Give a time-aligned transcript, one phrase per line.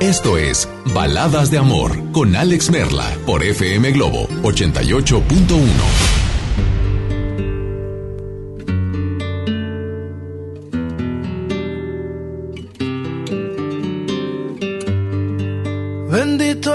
[0.00, 6.20] esto es Baladas de Amor con Alex Merla por FM Globo 88.1.
[16.10, 16.74] Bendito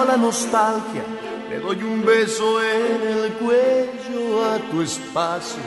[0.00, 1.04] a la nostalgia.
[1.50, 5.62] Le doy un beso en el cuello a tu espacio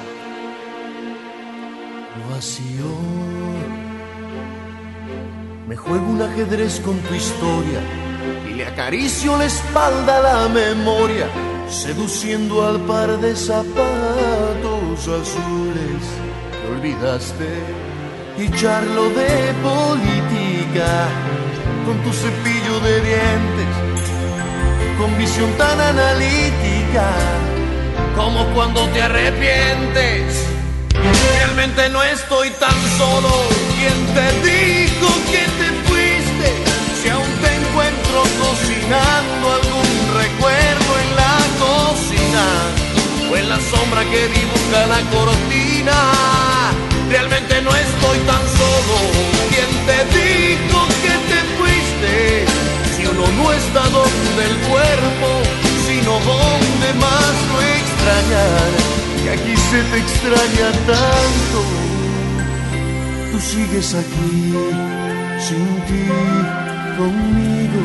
[2.29, 2.91] vacío.
[5.67, 7.81] Me juego un ajedrez con tu historia
[8.49, 11.27] y le acaricio la espalda a la memoria,
[11.69, 16.03] seduciendo al par de zapatos azules
[16.51, 17.49] que olvidaste
[18.37, 21.07] y charlo de política
[21.85, 23.86] con tu cepillo de dientes,
[24.97, 27.07] con visión tan analítica
[28.15, 30.43] como cuando te arrepientes.
[31.37, 33.29] Realmente no estoy tan solo.
[33.77, 36.47] ¿Quién te dijo que te fuiste?
[37.01, 39.91] Si aún te encuentro cocinando algún
[40.21, 42.45] recuerdo en la cocina
[43.31, 45.97] o en la sombra que dibuja la cortina.
[47.09, 48.95] Realmente no estoy tan solo.
[49.49, 51.26] ¿Quién te dijo que te?
[53.17, 55.29] No está donde el cuerpo,
[55.87, 61.59] sino donde más lo extrañar y aquí se te extraña tanto.
[63.31, 64.53] Tú sigues aquí,
[65.39, 66.07] sin ti,
[66.97, 67.81] conmigo.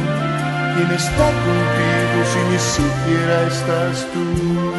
[0.75, 4.72] ¿Quién está contigo si ni siquiera estás tú?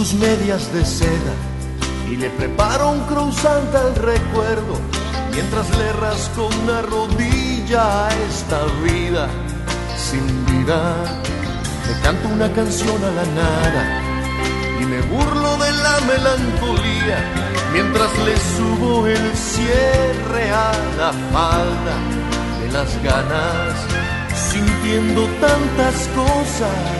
[0.00, 1.34] Tus medias de seda
[2.10, 4.74] y le preparo un croissant al recuerdo
[5.30, 9.28] mientras le rasco una rodilla a esta vida
[9.98, 10.80] sin vida.
[11.86, 13.82] Le canto una canción a la nada
[14.80, 17.18] y me burlo de la melancolía
[17.74, 21.96] mientras le subo el cierre a la falda
[22.62, 23.74] de las ganas
[24.50, 26.99] sintiendo tantas cosas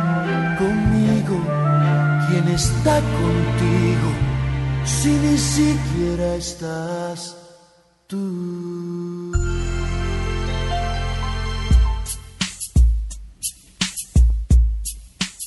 [2.53, 4.11] está contigo
[4.85, 7.35] si ni siquiera estás
[8.07, 9.31] tú?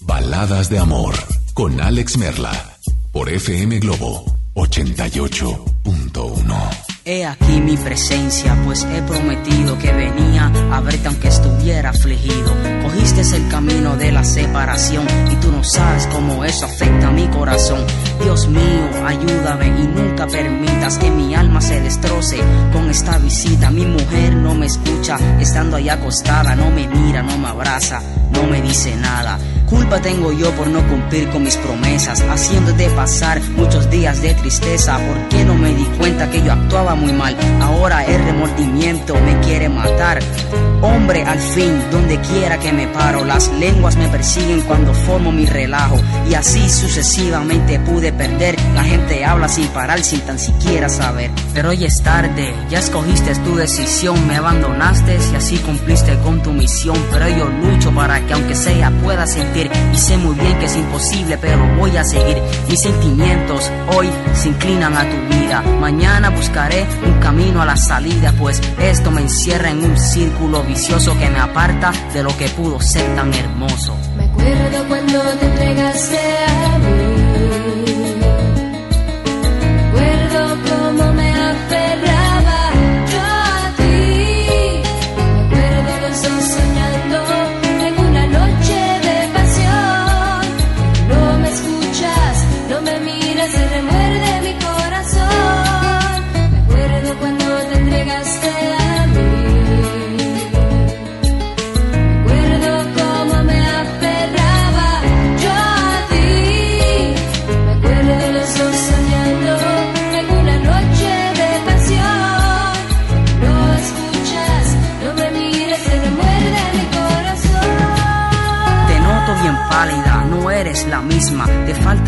[0.03, 1.15] Baladas de amor
[1.55, 2.77] con Alex Merla
[3.13, 4.25] por FM Globo
[4.55, 6.94] 88.1.
[7.07, 12.57] He aquí mi presencia, pues he prometido que venía a verte aunque estuviera afligido.
[12.83, 17.27] Cogiste el camino de la separación y tú no sabes cómo eso afecta a mi
[17.27, 17.85] corazón.
[18.23, 22.39] Dios mío, ayúdame y nunca permitas que mi alma se destroce
[22.73, 23.71] con esta visita.
[23.71, 28.01] Mi mujer no me escucha, estando ahí acostada, no me mira, no me abraza,
[28.33, 29.39] no me dice nada.
[29.69, 34.99] Culpa tengo yo por no cumplir con mis promesas, haciéndote pasar muchos días de tristeza.
[34.99, 37.37] ¿Por qué no me di cuenta que yo actuaba muy mal?
[37.61, 40.21] Ahora el remordimiento me quiere matar.
[40.83, 45.47] Hombre, al fin, donde quiera que me paro, las lenguas me persiguen cuando formo mi
[45.47, 45.99] relajo.
[46.29, 48.57] Y así sucesivamente pude perder.
[48.75, 51.31] La gente habla sin parar, sin tan siquiera saber.
[51.55, 56.53] Pero hoy es tarde, ya escogiste tu decisión, me abandonaste y así cumpliste con tu
[56.53, 56.97] misión.
[57.11, 60.77] Pero yo lucho para que aunque sea pueda sentir y sé muy bien que es
[60.77, 62.39] imposible, pero voy a seguir.
[62.69, 65.63] Mis sentimientos hoy se inclinan a tu vida.
[65.81, 71.19] Mañana buscaré un camino a la salida, pues esto me encierra en un círculo vicioso
[71.19, 73.97] que me aparta de lo que pudo ser tan hermoso.
[74.17, 77.04] Me acuerdo cuando te entregaste a mí.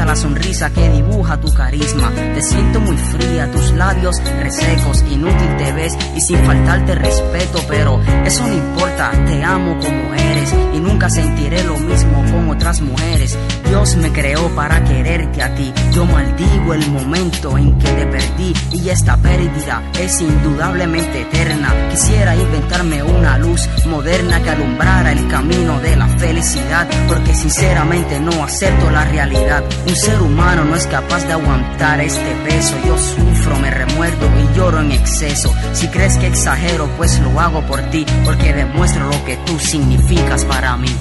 [0.04, 2.12] La sonrisa que dibuja tu carisma.
[2.14, 8.00] Te siento muy fría, tus labios resecos, inútil te ves y sin faltarte respeto, pero
[8.24, 13.36] eso no importa, te amo como eres y nunca sentiré lo mismo con otras mujeres.
[13.68, 15.72] Dios me creó para quererte a ti.
[15.92, 21.74] Yo maldigo el momento en que te perdí y esta pérdida es indudablemente eterna.
[21.90, 28.42] Quisiera inventarme una luz moderna que alumbrara el camino de la felicidad, porque sinceramente no
[28.42, 29.64] acepto la realidad.
[29.86, 32.74] Un ser humano no es capaz de aguantar este peso.
[32.86, 35.52] Yo sufro, me remuerdo y lloro en exceso.
[35.72, 40.44] Si crees que exagero, pues lo hago por ti, porque demuestro lo que tú significas
[40.44, 40.94] para mí.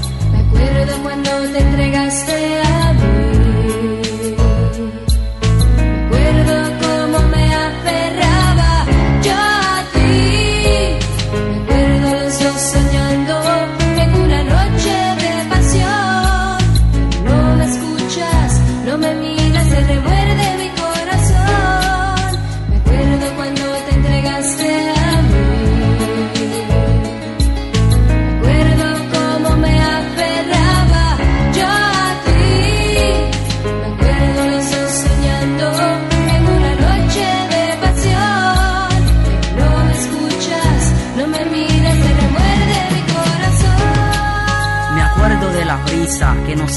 [0.55, 3.14] Me acuerdo cuando te entregaste a mí.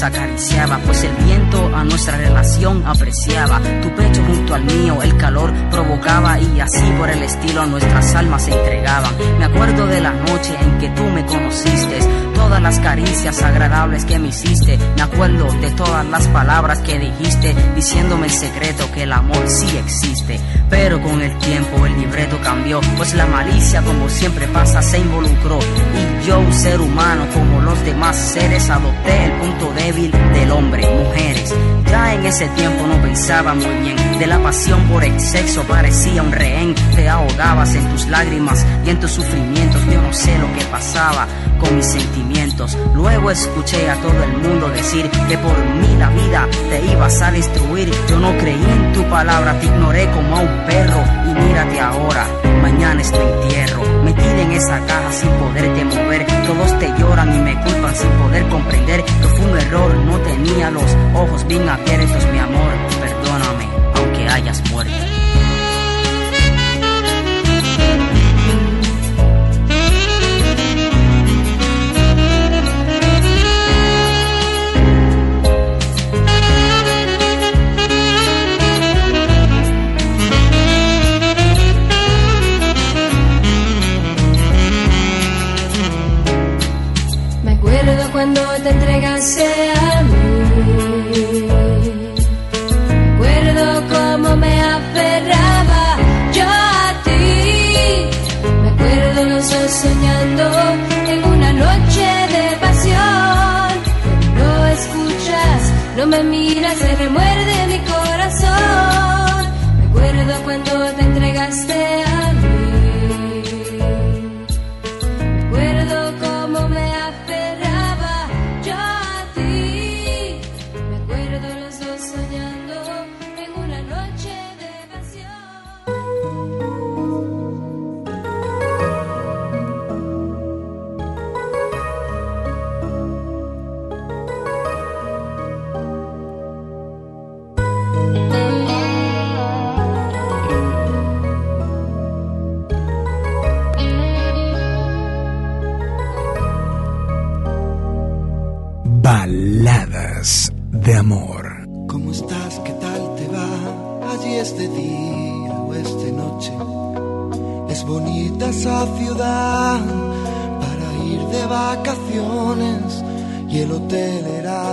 [0.09, 3.59] Acariciaba, pues el viento a nuestra relación apreciaba.
[3.81, 8.43] Tu pecho junto al mío, el calor provocaba y así por el estilo nuestras almas
[8.43, 9.13] se entregaban.
[9.37, 11.99] Me acuerdo de la noche en que tú me conociste,
[12.35, 14.77] todas las caricias agradables que me hiciste.
[14.95, 19.77] Me acuerdo de todas las palabras que dijiste, diciéndome el secreto que el amor sí
[19.77, 20.39] existe.
[20.69, 25.59] Pero con el tiempo el libreto cambió, pues la malicia como siempre pasa se involucró.
[25.59, 30.87] Y yo, un ser humano como los demás seres, adopté el punto débil del hombre,
[30.87, 31.53] mujeres.
[31.89, 36.21] Ya en ese tiempo no pensaba muy bien, de la pasión por el sexo parecía
[36.21, 36.75] un rehén.
[36.95, 41.27] Te ahogabas en tus lágrimas y en tus sufrimientos, yo no sé lo que pasaba
[41.59, 42.77] con mis sentimientos.
[42.93, 47.31] Luego escuché a todo el mundo decir que por mí la vida te ibas a
[47.31, 47.91] destruir.
[48.09, 51.03] Yo no creí en tu palabra, te ignoré como a un perro.
[51.25, 52.27] Y mírate ahora,
[52.61, 53.83] mañana es tu entierro.
[54.03, 56.25] Metida en esa caja sin poderte mover.
[56.47, 59.95] Todos te lloran y me culpan sin poder comprender que fue un error.
[59.95, 62.71] No tenía los ojos bien abiertos, mi amor.
[62.99, 65.08] Perdóname, aunque hayas muerto.
[89.19, 89.48] Te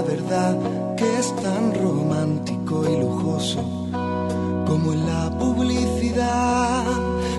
[0.07, 0.57] verdad
[0.97, 3.61] que es tan romántico y lujoso
[4.67, 6.85] como en la publicidad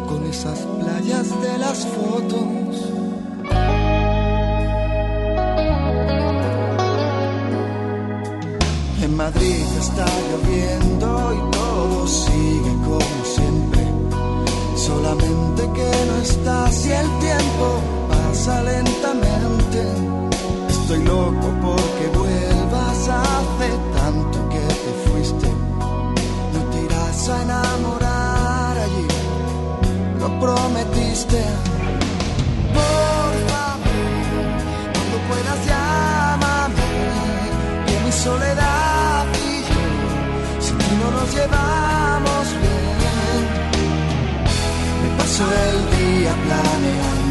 [0.08, 2.74] con esas playas de las fotos.
[9.02, 13.84] En Madrid está lloviendo y todo sigue como siempre.
[14.76, 17.68] Solamente que no estás y el tiempo
[18.10, 20.27] pasa lentamente.
[20.90, 25.50] Estoy loco porque vuelvas hace tanto que te fuiste.
[26.54, 29.08] No te irás a enamorar allí,
[30.18, 31.44] lo prometiste.
[32.72, 33.98] Por favor,
[34.94, 36.90] cuando puedas llámame,
[37.86, 39.84] que mi soledad y yo,
[40.62, 43.42] si tú no nos llevamos bien,
[45.04, 47.27] me paso el día planeando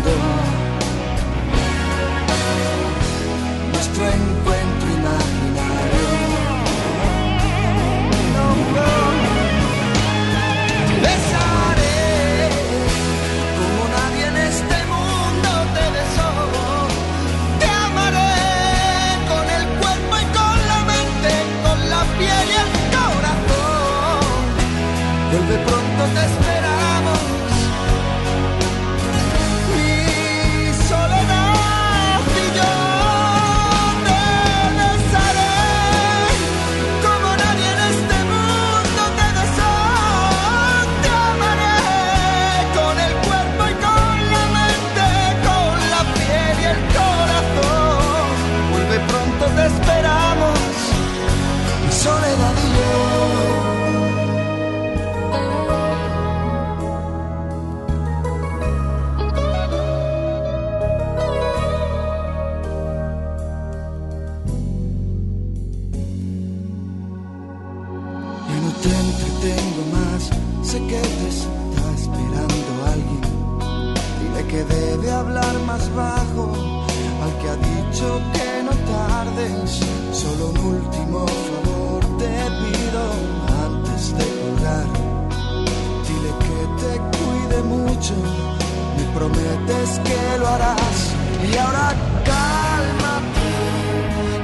[88.15, 91.15] me prometes que lo harás.
[91.43, 93.49] Y ahora cálmate,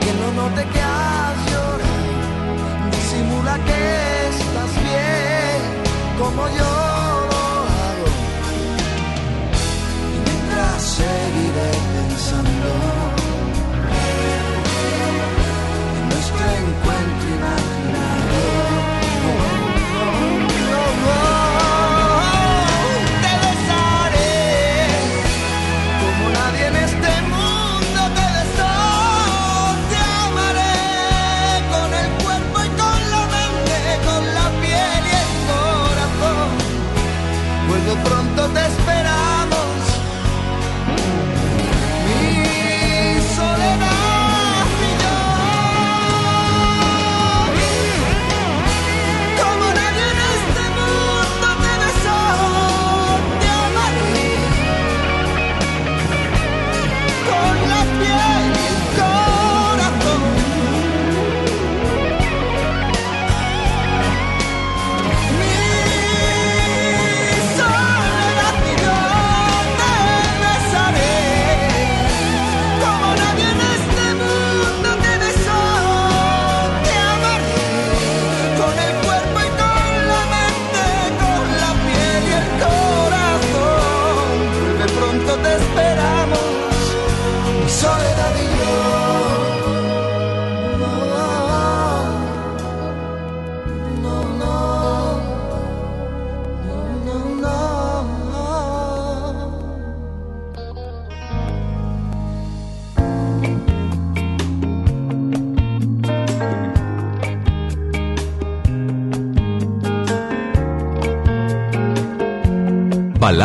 [0.01, 2.91] que no note que has llorado.
[2.91, 5.61] Disimula que estás bien,
[6.19, 6.92] como yo.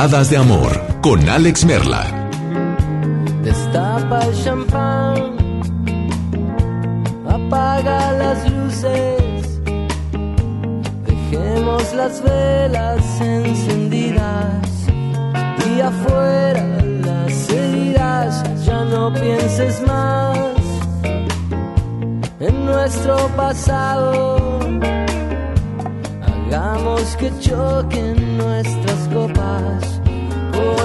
[0.07, 2.05] Baladas de Amor con Alex Merla.
[3.43, 5.35] Destapa el champán,
[7.27, 9.61] apaga las luces,
[11.05, 14.69] dejemos las velas encendidas
[15.75, 16.63] y afuera
[17.03, 20.37] las heridas, ya no pienses más
[22.39, 24.37] en nuestro pasado,
[26.47, 28.86] hagamos que choquen nuestras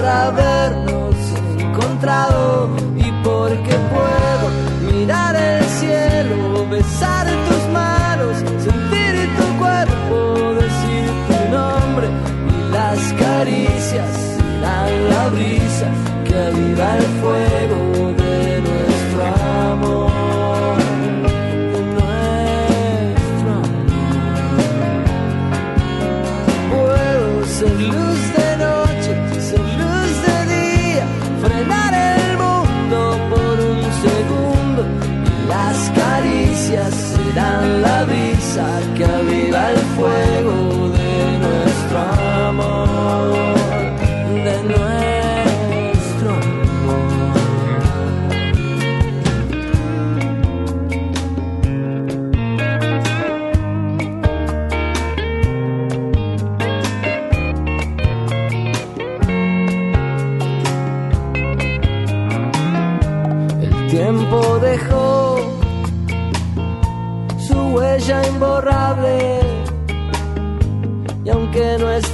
[0.03, 1.15] por habernos
[1.59, 11.57] encontrado y porque puedo mirar el cielo, besar tus manos, sentir tu cuerpo, decir tu
[11.57, 12.09] nombre
[12.51, 15.87] y las caricias, la, la brisa
[16.25, 17.82] que aviva el fuego.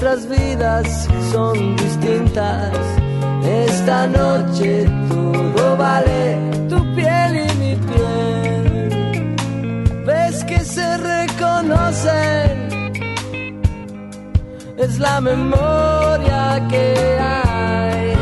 [0.01, 2.73] nuestras vidas son distintas.
[3.45, 9.37] Esta noche todo vale tu piel y mi piel.
[10.07, 12.69] Ves que se reconocen,
[14.77, 18.13] es la memoria que hay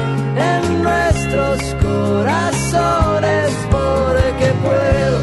[0.52, 5.15] en nuestros corazones porque puedo.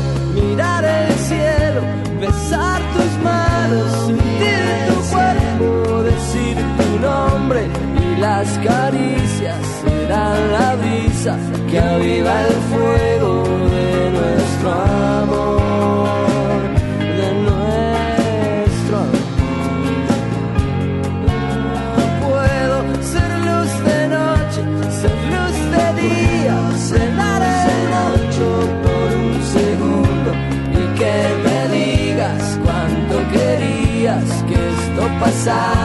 [8.43, 11.37] las caricias serán la brisa
[11.69, 13.31] que aviva el fuego
[13.75, 14.71] de nuestro
[15.21, 16.61] amor,
[17.19, 19.23] de nuestro amor.
[22.25, 22.77] Puedo
[23.13, 24.61] ser luz de noche,
[24.99, 26.55] ser luz de día,
[26.89, 27.41] cenar
[27.75, 28.47] el ocho
[28.83, 30.29] por un segundo
[30.79, 35.82] y que me digas cuánto querías que esto pasara.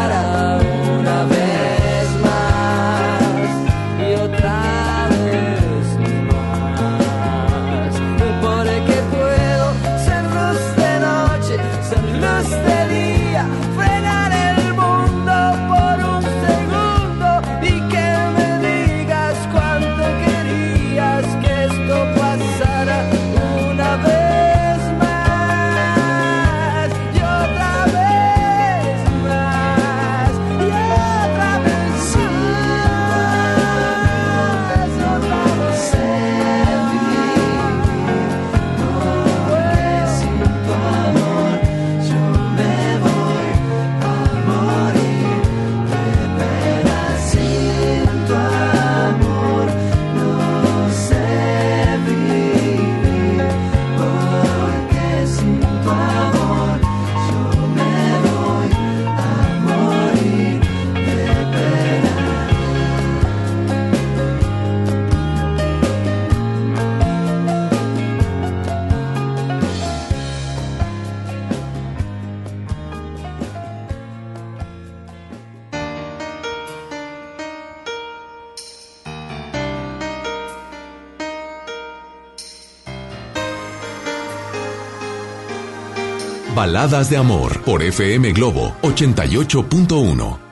[86.69, 90.48] Baladas de Amor por FM Globo 88.1.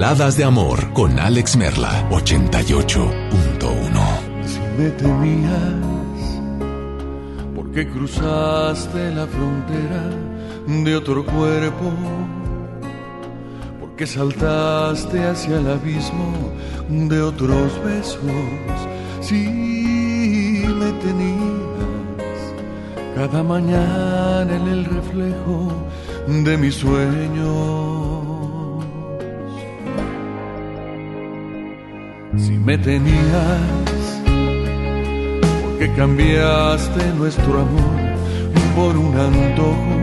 [0.00, 3.10] Baladas de Amor con Alex Merla, 88.1.
[4.46, 5.74] Si me temías,
[7.56, 10.04] porque cruzaste la frontera
[10.84, 11.90] de otro cuerpo,
[13.80, 16.52] porque saltaste hacia el abismo
[16.88, 18.20] de otros besos.
[19.20, 22.38] Si me tenías
[23.16, 25.72] cada mañana en el reflejo
[26.28, 27.87] de mis sueños.
[32.38, 34.00] Si me tenías,
[35.62, 37.98] porque cambiaste nuestro amor
[38.76, 39.96] por un antojo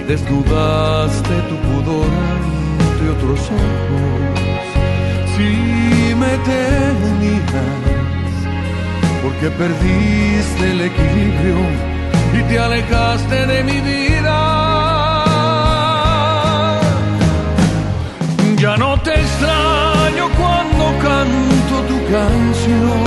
[0.00, 2.10] y desnudaste tu pudor
[2.86, 4.66] ante otros ojos.
[5.36, 7.64] Si me tenías,
[9.22, 11.58] porque perdiste el equilibrio
[12.38, 14.38] y te alejaste de mi vida.
[18.58, 23.04] Ya no te extraño cuando canto tu canción.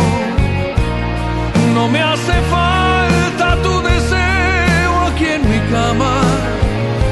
[1.76, 6.22] No me hace falta tu deseo aquí en mi cama.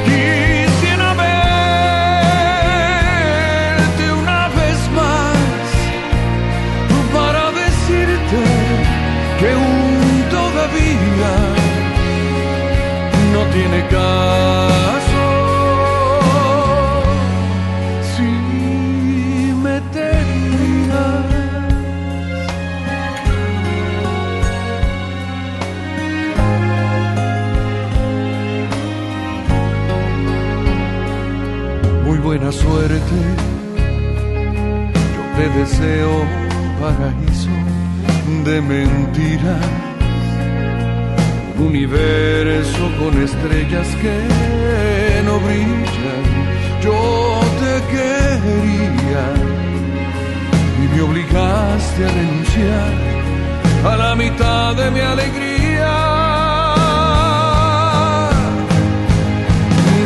[0.06, 1.63] Quisiera verte
[4.21, 5.38] una vez más
[7.13, 8.41] para decirte
[9.39, 11.34] que aún todavía
[13.34, 14.70] no tiene caso.
[32.51, 33.17] Suerte,
[35.15, 37.49] yo te deseo un paraíso
[38.45, 39.65] de mentiras
[41.57, 46.23] un universo con estrellas que no brillan.
[46.81, 49.25] Yo te quería
[50.83, 52.93] y me obligaste a renunciar
[53.85, 55.91] a la mitad de mi alegría.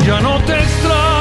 [0.05, 1.14] Ya no te extraño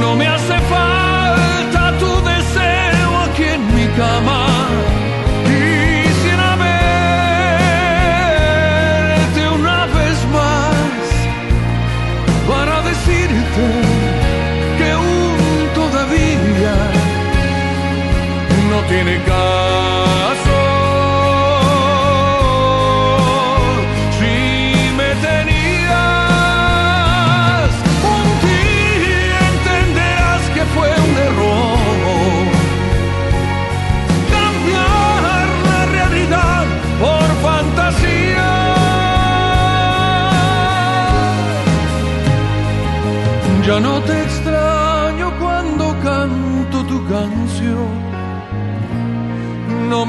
[0.00, 4.79] No me hace falta tu deseo aquí en mi cama.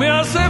[0.01, 0.40] Me hace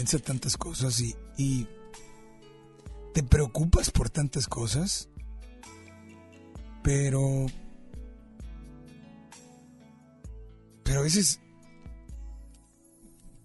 [0.00, 1.68] piensa tantas cosas y, y
[3.12, 5.10] te preocupas por tantas cosas,
[6.82, 7.44] pero.
[10.84, 11.38] Pero a veces.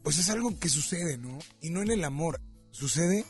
[0.01, 1.39] Pues es algo que sucede, ¿no?
[1.59, 2.39] Y no en el amor.
[2.71, 3.25] Sucede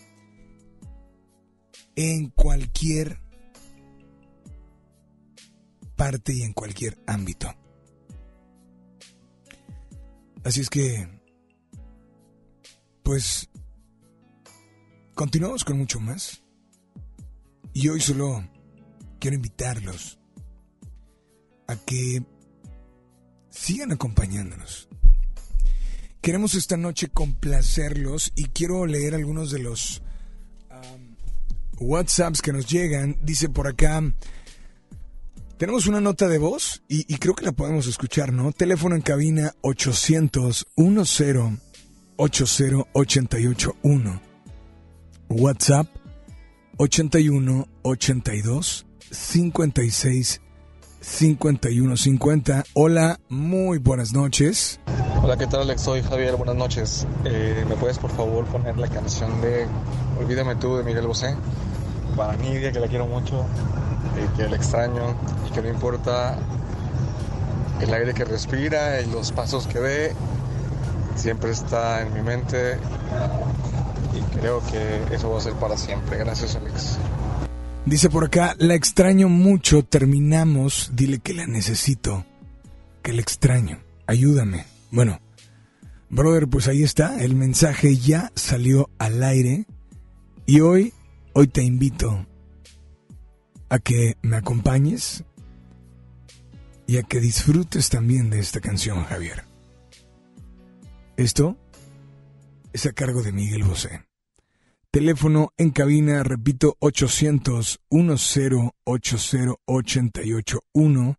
[1.95, 3.19] en cualquier
[5.95, 7.51] parte y en cualquier ámbito.
[10.43, 11.14] Así es que,
[13.05, 13.49] pues,
[15.13, 16.43] continuamos con mucho más.
[17.71, 18.43] Y hoy solo
[19.19, 20.19] quiero invitarlos
[21.67, 22.23] a que
[23.49, 24.89] sigan acompañándonos.
[26.19, 30.01] Queremos esta noche complacerlos y quiero leer algunos de los
[30.71, 31.15] um,
[31.77, 33.19] WhatsApps que nos llegan.
[33.21, 34.01] Dice por acá,
[35.57, 38.51] tenemos una nota de voz y, y creo que la podemos escuchar, ¿no?
[38.51, 41.21] Teléfono en cabina 800 10
[42.17, 44.21] 80 881.
[45.30, 45.88] WhatsApp
[46.78, 50.41] 81 82 56
[51.01, 52.63] 5150.
[52.73, 54.80] Hola, muy buenas noches.
[55.21, 55.82] Hola, ¿qué tal Alex?
[55.82, 57.06] Soy Javier, buenas noches.
[57.25, 59.67] Eh, ¿Me puedes por favor poner la canción de
[60.19, 61.36] Olvídame tú de Miguel Bosé?
[62.15, 63.41] Para Nidia, que la quiero mucho,
[64.17, 65.15] eh, que la extraño
[65.47, 66.38] y que no importa
[67.82, 70.15] el aire que respira y los pasos que ve,
[71.15, 72.78] siempre está en mi mente
[74.13, 76.17] y creo que eso va a ser para siempre.
[76.17, 76.97] Gracias Alex.
[77.86, 82.25] Dice por acá, la extraño mucho, terminamos, dile que la necesito,
[83.04, 84.65] que la extraño, ayúdame.
[84.89, 85.19] Bueno,
[86.10, 89.65] brother, pues ahí está, el mensaje ya salió al aire
[90.47, 90.93] y hoy,
[91.34, 92.25] hoy te invito
[93.69, 95.23] a que me acompañes
[96.88, 99.43] y a que disfrutes también de esta canción, Javier.
[101.17, 101.58] Esto
[102.73, 104.04] es a cargo de Miguel Bosé.
[104.91, 111.17] Teléfono en cabina, repito, 800 10 80 881.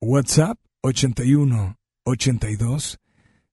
[0.00, 2.98] WhatsApp 81 82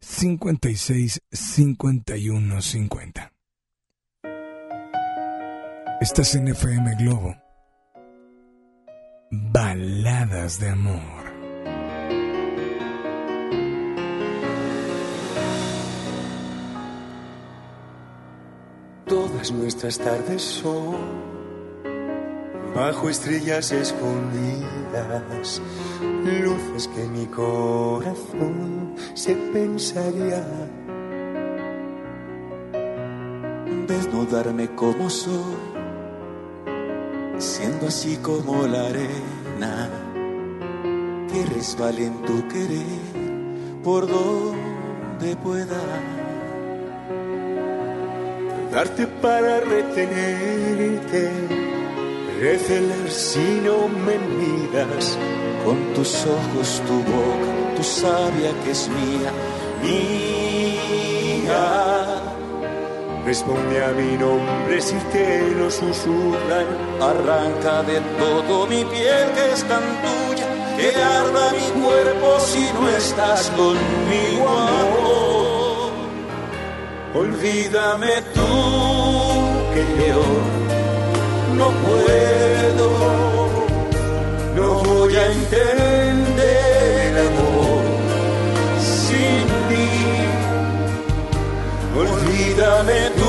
[0.02, 3.34] 56 51 50.
[6.02, 7.36] Estás en FM Globo.
[9.32, 11.31] Baladas de amor.
[19.42, 20.98] Todas nuestras tardes son
[22.76, 25.60] bajo estrellas escondidas,
[26.24, 30.46] luces que mi corazón se pensaría.
[33.88, 35.56] Desnudarme como soy,
[37.40, 39.90] siendo así como la arena
[41.34, 46.21] que resbale en tu querer por donde pueda
[48.72, 51.30] darte para retenerte,
[52.40, 55.18] recelar si no me miras,
[55.66, 59.32] con tus ojos, tu boca, tu sabia que es mía,
[59.84, 61.62] mía.
[63.26, 66.66] Responde a mi nombre si te lo susurran,
[67.00, 72.90] arranca de todo mi piel que es tan tuya, que arda mi cuerpo si no
[72.90, 75.22] estás conmigo, amor.
[77.14, 78.21] Olvídame
[79.74, 80.24] que yo
[81.60, 82.88] no puedo,
[84.56, 87.84] no voy a entender amor
[88.80, 89.90] sin ti.
[91.98, 93.21] Olvídame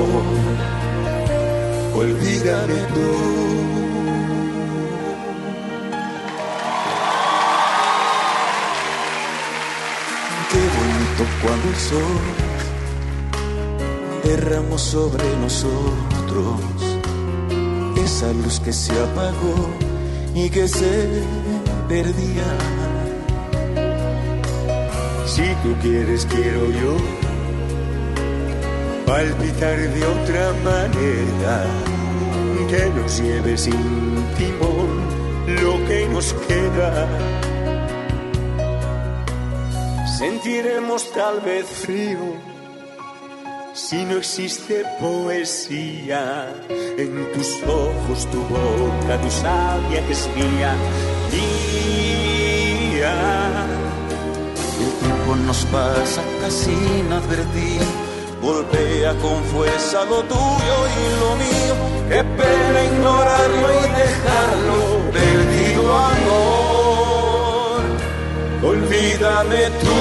[0.00, 0.24] amor,
[1.94, 3.08] olvídame tú.
[10.50, 12.20] Qué bonito cuando el sol
[14.24, 16.60] derramó sobre nosotros
[18.04, 19.70] esa luz que se apagó
[20.34, 21.22] y que se
[21.88, 22.56] perdía.
[25.26, 27.21] Si tú quieres, quiero yo
[29.12, 31.56] palpitar de otra manera,
[32.70, 34.90] que nos lleve sin timón
[35.62, 36.90] lo que nos queda.
[40.18, 42.24] Sentiremos tal vez frío
[43.74, 46.24] si no existe poesía
[46.96, 50.74] en tus ojos, tu boca, tu sabia que es mía.
[54.84, 58.01] El tiempo nos pasa casi inadvertido
[58.42, 61.74] golpea con fuerza lo tuyo y lo mío.
[62.08, 64.78] Qué pena ignorarlo y dejarlo
[65.12, 67.80] perdido amor.
[68.62, 70.00] Olvídame tú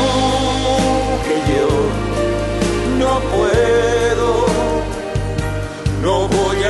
[1.25, 1.69] que yo
[2.99, 4.29] no puedo,
[6.01, 6.60] no voy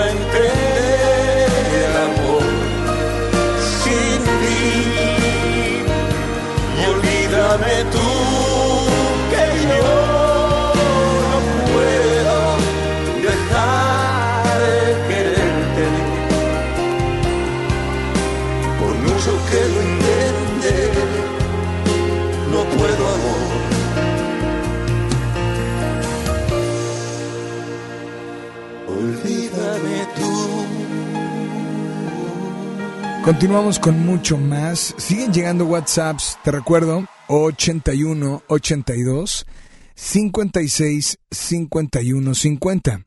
[33.24, 34.96] Continuamos con mucho más.
[34.98, 39.46] Siguen llegando WhatsApps, te recuerdo, 81 82
[39.94, 43.06] 56 51 50.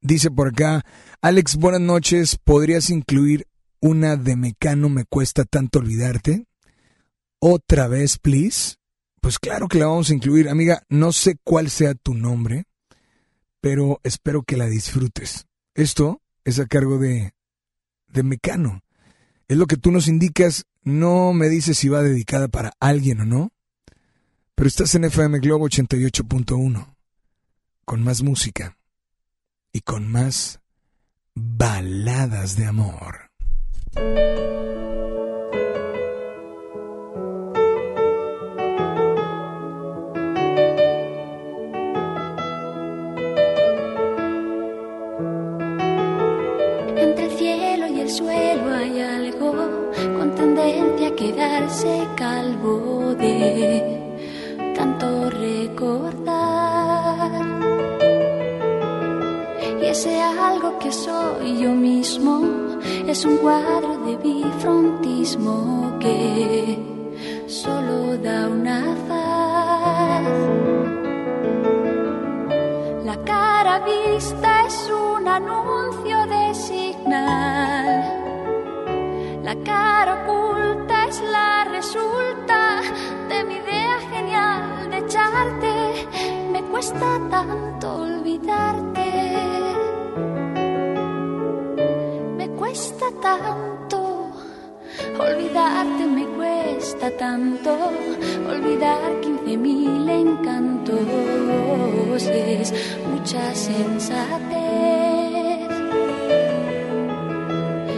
[0.00, 0.84] Dice por acá,
[1.20, 2.38] Alex, buenas noches.
[2.42, 3.46] ¿Podrías incluir
[3.80, 6.46] una de Mecano Me cuesta tanto olvidarte?
[7.38, 8.76] otra vez, please?
[9.20, 10.48] Pues claro que la vamos a incluir.
[10.48, 12.64] Amiga, no sé cuál sea tu nombre,
[13.60, 15.46] pero espero que la disfrutes.
[15.74, 17.32] Esto es a cargo de,
[18.08, 18.80] de Mecano.
[19.48, 20.66] Es lo que tú nos indicas.
[20.82, 23.52] No me dices si va dedicada para alguien o no.
[24.54, 26.94] Pero estás en FM Globo 88.1.
[27.84, 28.76] Con más música.
[29.72, 30.60] Y con más
[31.34, 33.30] baladas de amor.
[51.26, 53.82] Quedarse calvo de
[54.76, 56.50] tanto recordar.
[59.80, 62.34] Y ese algo que soy yo mismo
[63.06, 66.78] es un cuadro de bifrontismo que
[67.46, 70.38] solo da una faz.
[73.04, 77.86] La cara vista es un anuncio de signal.
[79.42, 82.80] La cara oculta es la resulta
[83.28, 86.08] de mi idea genial de echarte.
[86.52, 89.08] Me cuesta tanto olvidarte.
[92.36, 94.30] Me cuesta tanto
[95.18, 97.70] olvidarte, me cuesta tanto
[98.50, 100.98] olvidar quince mil encantos.
[102.26, 102.72] Es
[103.10, 105.25] mucha sensatez.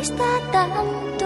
[0.00, 1.19] Me cuesta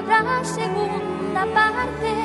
[0.00, 2.19] habrá segunda parte,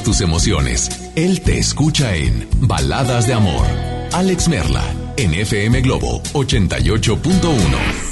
[0.00, 1.12] Tus emociones.
[1.16, 3.66] Él te escucha en Baladas de Amor.
[4.12, 4.82] Alex Merla,
[5.16, 8.11] en FM Globo 88.1.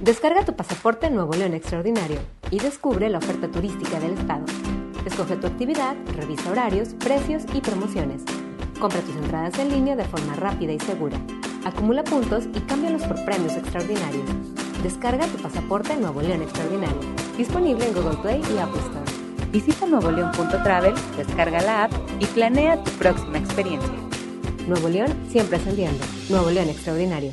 [0.00, 2.18] Descarga tu pasaporte Nuevo León Extraordinario
[2.50, 4.44] y descubre la oferta turística del Estado.
[5.06, 8.22] Escoge tu actividad, revisa horarios, precios y promociones.
[8.78, 11.18] Compra tus entradas en línea de forma rápida y segura.
[11.64, 14.28] Acumula puntos y cámbialos por premios extraordinarios.
[14.82, 17.00] Descarga tu pasaporte Nuevo León Extraordinario.
[17.38, 19.50] Disponible en Google Play y Apple Store.
[19.50, 23.94] Visita nuevoleón.travel, descarga la app y planea tu próxima experiencia.
[24.68, 26.04] Nuevo León siempre ascendiendo.
[26.28, 27.32] Nuevo León Extraordinario.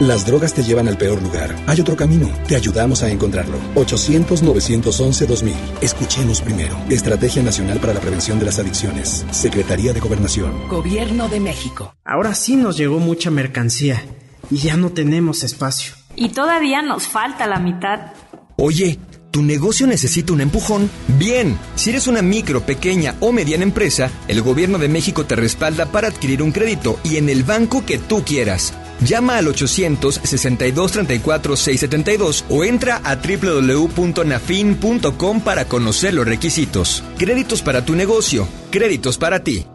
[0.00, 1.56] Las drogas te llevan al peor lugar.
[1.66, 2.28] Hay otro camino.
[2.46, 3.56] Te ayudamos a encontrarlo.
[3.76, 5.54] 800-911-2000.
[5.80, 6.76] Escuchemos primero.
[6.90, 9.24] Estrategia Nacional para la Prevención de las Adicciones.
[9.30, 10.68] Secretaría de Gobernación.
[10.68, 11.94] Gobierno de México.
[12.04, 14.04] Ahora sí nos llegó mucha mercancía
[14.50, 15.94] y ya no tenemos espacio.
[16.14, 18.12] Y todavía nos falta la mitad.
[18.58, 18.98] Oye,
[19.36, 20.88] ¿tu negocio necesita un empujón?
[21.18, 25.84] Bien, si eres una micro, pequeña o mediana empresa, el gobierno de México te respalda
[25.84, 28.72] para adquirir un crédito y en el banco que tú quieras.
[29.02, 37.04] Llama al 800-6234-672 o entra a www.nafin.com para conocer los requisitos.
[37.18, 39.66] Créditos para tu negocio, créditos para ti.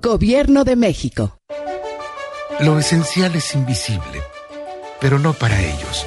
[0.00, 1.36] Gobierno de México.
[2.60, 4.22] Lo esencial es invisible,
[4.98, 6.06] pero no para ellos.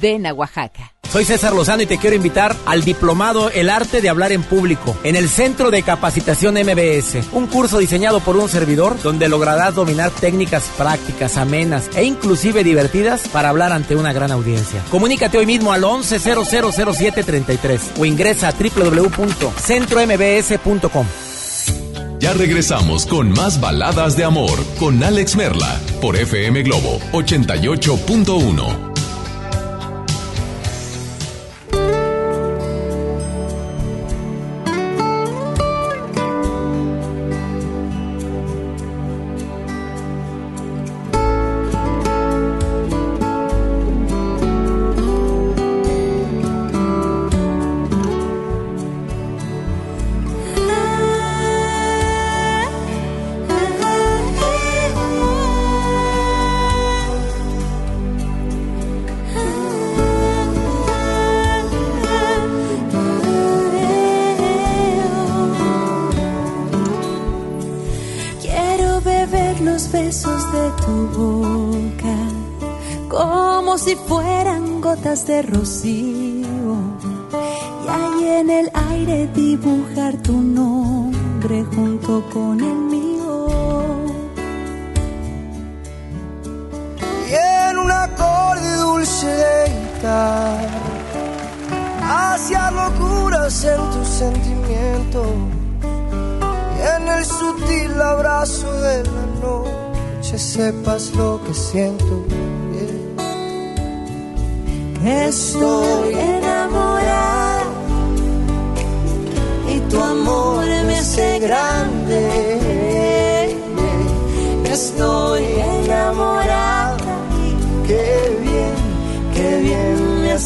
[0.00, 0.92] Ven a Oaxaca.
[1.10, 4.96] Soy César Lozano y te quiero invitar al diplomado El arte de hablar en público
[5.02, 10.12] en el Centro de Capacitación MBS, un curso diseñado por un servidor donde lograrás dominar
[10.12, 14.84] técnicas prácticas, amenas e inclusive divertidas para hablar ante una gran audiencia.
[14.88, 21.06] Comunícate hoy mismo al 11000733 o ingresa a www.centrombs.com.
[22.20, 28.89] Ya regresamos con más baladas de amor con Alex Merla por FM Globo 88.1.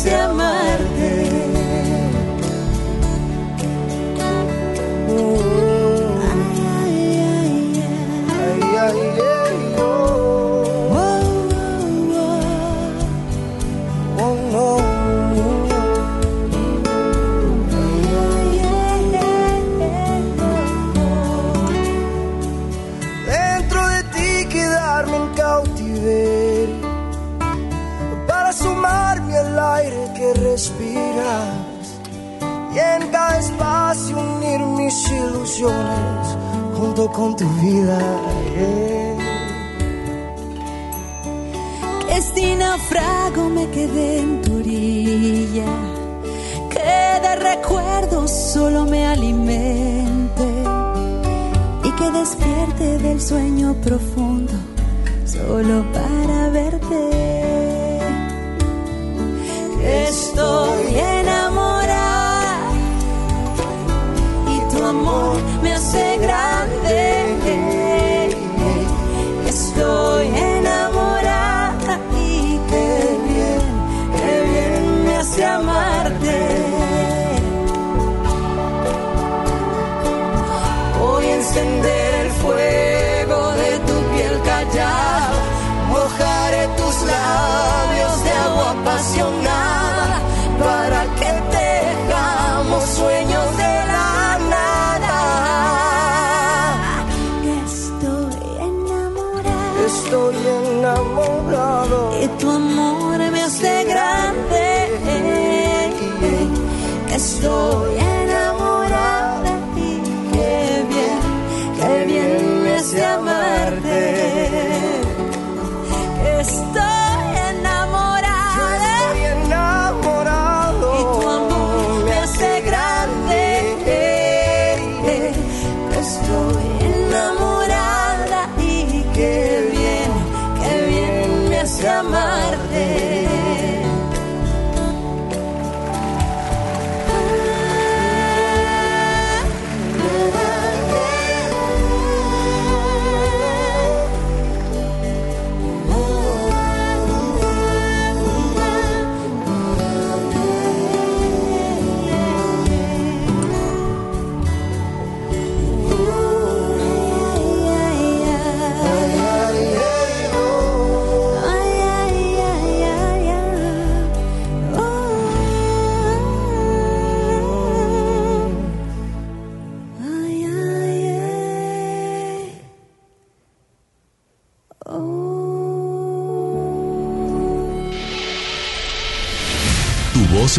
[0.02, 0.63] bien me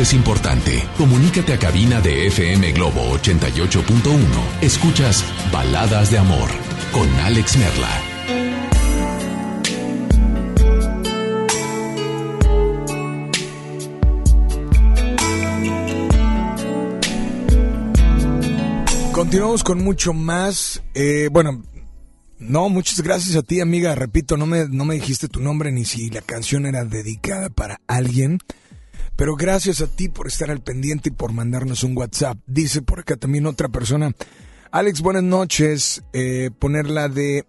[0.01, 0.83] es importante.
[0.97, 4.17] Comunícate a cabina de FM Globo 88.1.
[4.61, 6.49] Escuchas Baladas de Amor
[6.91, 7.89] con Alex Merla.
[19.13, 20.83] Continuamos con mucho más.
[20.93, 21.63] Eh, bueno,
[22.37, 23.95] no, muchas gracias a ti, amiga.
[23.95, 27.79] Repito, no me, no me dijiste tu nombre ni si la canción era dedicada para
[27.87, 28.39] alguien.
[29.15, 32.37] Pero gracias a ti por estar al pendiente y por mandarnos un WhatsApp.
[32.47, 34.13] Dice por acá también otra persona.
[34.71, 36.03] Alex, buenas noches.
[36.11, 37.45] Eh, ponerla de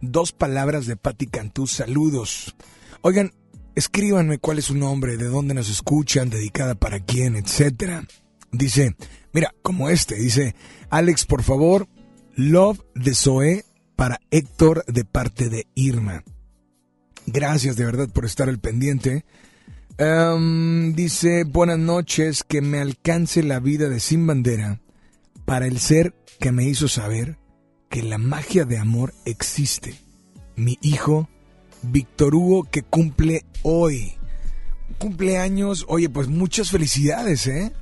[0.00, 1.66] dos palabras de Patti Cantú.
[1.66, 2.54] Saludos.
[3.00, 3.32] Oigan,
[3.74, 8.06] escríbanme cuál es su nombre, de dónde nos escuchan, dedicada para quién, etcétera.
[8.52, 8.94] Dice,
[9.32, 10.54] mira, como este, dice,
[10.90, 11.88] Alex, por favor,
[12.36, 13.64] Love de Zoe
[13.96, 16.22] para Héctor de parte de Irma.
[17.26, 19.24] Gracias de verdad por estar al pendiente.
[20.04, 24.80] Em, dice, buenas noches, que me alcance la vida de Sin Bandera
[25.44, 27.38] para el ser que me hizo saber
[27.88, 29.94] que la magia de amor existe.
[30.56, 31.28] Mi hijo,
[31.82, 34.14] Víctor Hugo, que cumple hoy.
[34.98, 35.84] cumpleaños.
[35.86, 37.72] Oye, pues muchas felicidades, ¿eh?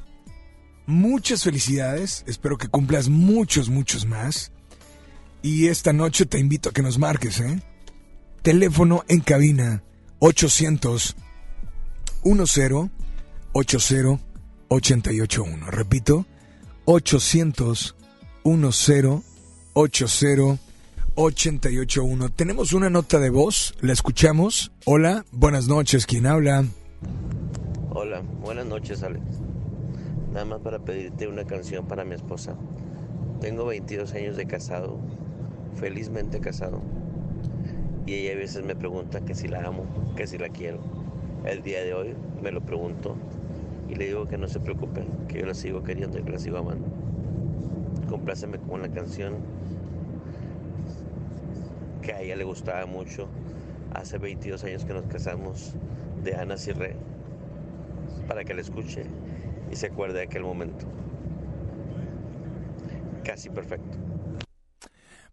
[0.85, 2.23] Muchas felicidades.
[2.27, 4.53] Espero que cumplas muchos, muchos más.
[5.41, 7.63] Y esta noche te invito a que nos marques, ¿eh?
[8.43, 9.83] Teléfono en cabina
[10.19, 11.17] 800
[12.23, 12.91] 10
[13.53, 14.21] 80
[14.69, 15.71] 881.
[15.71, 16.27] Repito,
[16.85, 17.97] 800
[18.45, 19.23] 10
[19.75, 20.11] 80
[21.15, 22.29] 881.
[22.31, 24.73] Tenemos una nota de voz, la escuchamos.
[24.85, 26.65] Hola, buenas noches, ¿quién habla?
[27.91, 29.25] Hola, buenas noches, Alex.
[30.33, 32.55] Nada más para pedirte una canción para mi esposa.
[33.41, 35.01] Tengo 22 años de casado,
[35.77, 36.81] felizmente casado.
[38.07, 39.85] Y ella a veces me pregunta que si la amo,
[40.17, 40.81] que si la quiero.
[41.51, 43.17] El día de hoy me lo pregunto
[43.89, 46.39] y le digo que no se preocupe, que yo la sigo queriendo y que la
[46.39, 46.87] sigo amando.
[48.09, 49.39] Compláceme con la canción
[52.03, 53.29] que a ella le gustaba mucho.
[53.93, 55.73] Hace 22 años que nos casamos
[56.23, 56.95] de Ana Cirre
[58.29, 59.03] para que la escuche
[59.73, 60.87] y se acuerde de aquel momento.
[63.25, 63.99] Casi perfecto.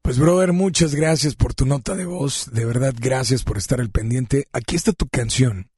[0.01, 2.49] Pues brother, muchas gracias por tu nota de voz.
[2.51, 4.47] De verdad, gracias por estar al pendiente.
[4.51, 5.70] Aquí está tu canción.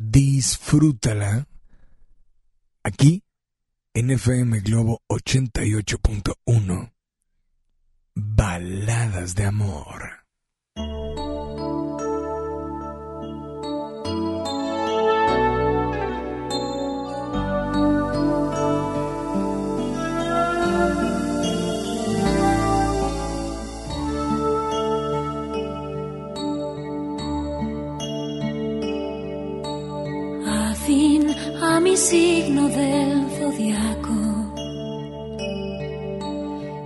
[0.00, 1.48] Disfrútala.
[2.84, 3.24] Aquí
[3.92, 6.92] en FM Globo 88.1.
[8.14, 10.24] Baladas de amor.
[31.60, 34.28] A mi signo del zodiaco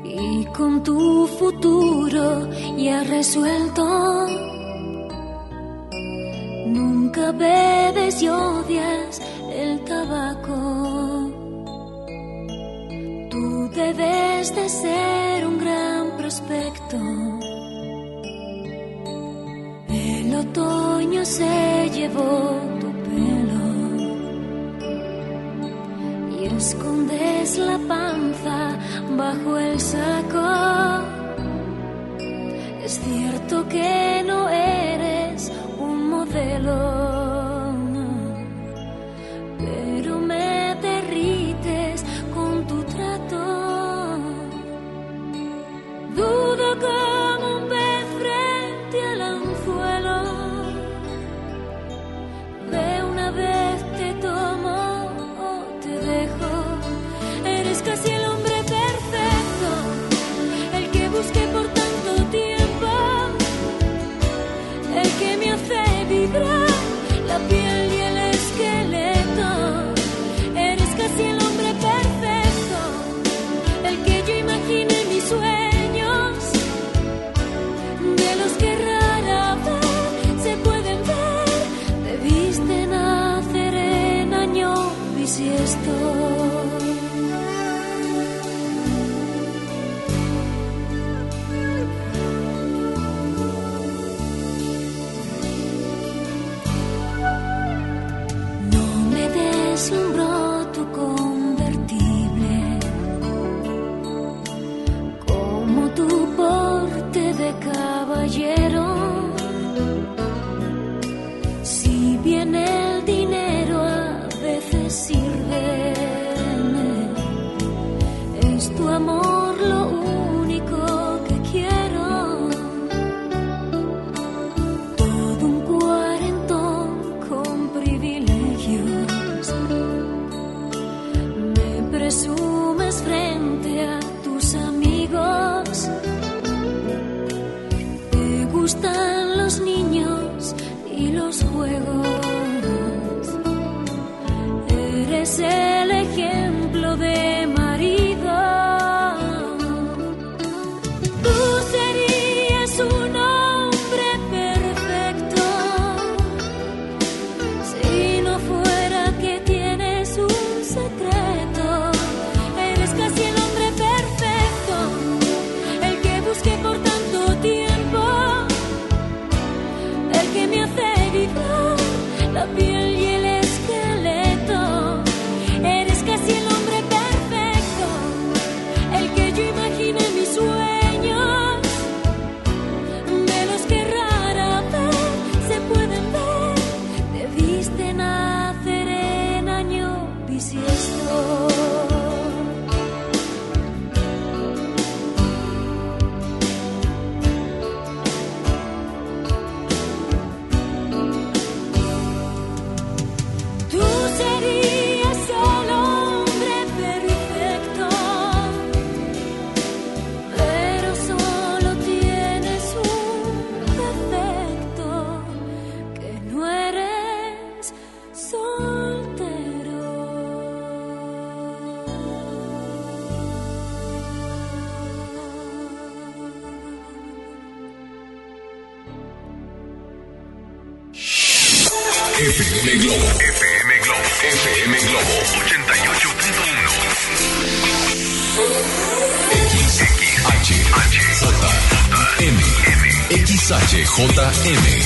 [0.05, 4.27] y con tu futuro ya resuelto.
[6.67, 9.21] Nunca bebes y odias
[9.53, 11.31] el tabaco.
[13.31, 16.99] Tú debes de ser un gran prospecto.
[19.89, 22.92] El otoño se llevó tu
[26.47, 28.79] escondes la panza
[29.17, 30.49] bajo el saco.
[32.85, 37.75] Es cierto que no eres un modelo,
[39.59, 44.19] pero me derrites con tu trato.
[46.17, 47.12] Dudo como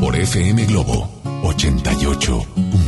[0.00, 1.08] por FM Globo
[1.42, 2.87] 88.1.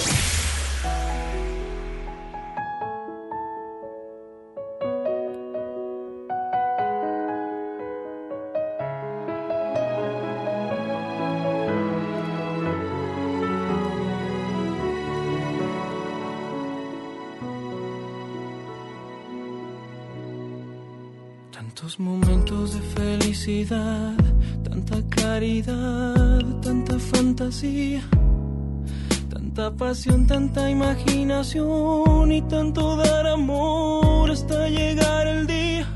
[31.43, 35.87] y tanto dar amor hasta llegar el día.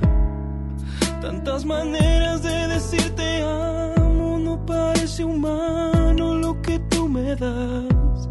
[1.22, 8.28] Tantas maneras de decirte amo, no parece humano lo que tú me das.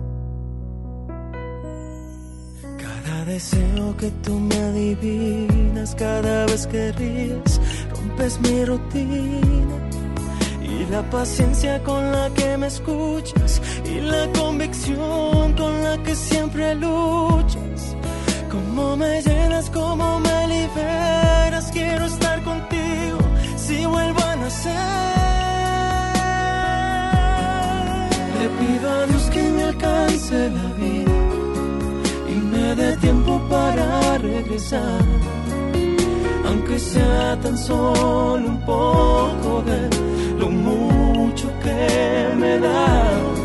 [2.78, 7.60] Cada deseo que tú me adivinas, cada vez que ríes,
[7.94, 9.76] rompes mi rutina.
[10.62, 16.74] Y la paciencia con la que me escuchas, y la convicción con la que siempre
[16.74, 17.96] luchas.
[18.50, 23.18] Cómo me llenas, cómo me liberas, quiero estar contigo
[23.56, 24.72] si vuelvo a nacer.
[28.38, 31.12] Le pido a Dios que me alcance la vida
[32.28, 35.00] y me dé tiempo para regresar.
[36.46, 39.88] Aunque sea tan solo un poco de
[40.38, 43.43] lo mucho que me das.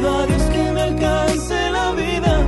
[0.00, 2.46] Dios que me alcance la vida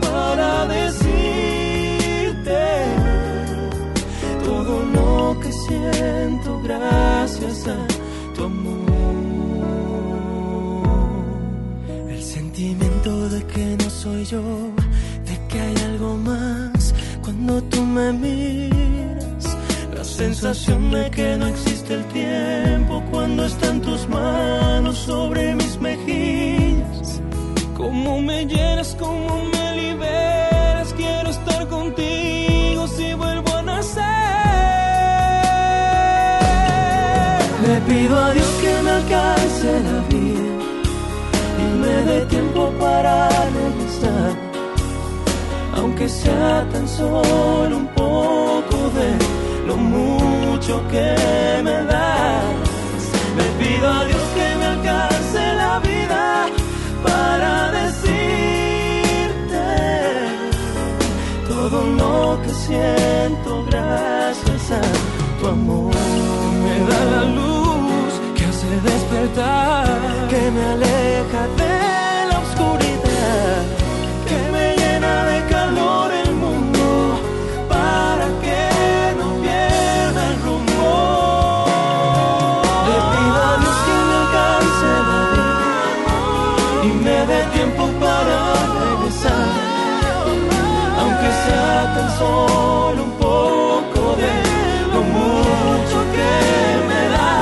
[0.00, 2.60] para decirte
[4.44, 7.78] todo lo que siento gracias a
[8.34, 8.78] tu amor.
[12.08, 14.42] El sentimiento de que no soy yo,
[15.26, 19.44] de que hay algo más cuando tú me miras.
[19.96, 26.37] La sensación de que no existe el tiempo cuando están tus manos sobre mis mejillas.
[27.78, 34.02] Cómo me llenas, cómo me liberas, quiero estar contigo si vuelvo a nacer.
[37.64, 40.54] Le pido a Dios que me alcance la vida
[41.62, 43.28] y me dé tiempo para
[43.60, 44.32] regresar,
[45.76, 49.08] aunque sea tan solo un poco de
[49.68, 51.14] lo mucho que
[51.62, 52.44] me das.
[53.36, 54.17] Le pido a Dios
[61.78, 64.82] todo lo que siento gracias a
[65.40, 65.94] tu amor.
[66.64, 69.86] Me da la luz que hace despertar,
[70.28, 71.76] que me aleja de
[72.30, 73.56] la oscuridad,
[74.28, 76.17] que me llena de calor
[92.18, 94.34] solo un poco de
[94.92, 96.34] lo mucho que
[96.88, 97.32] me da.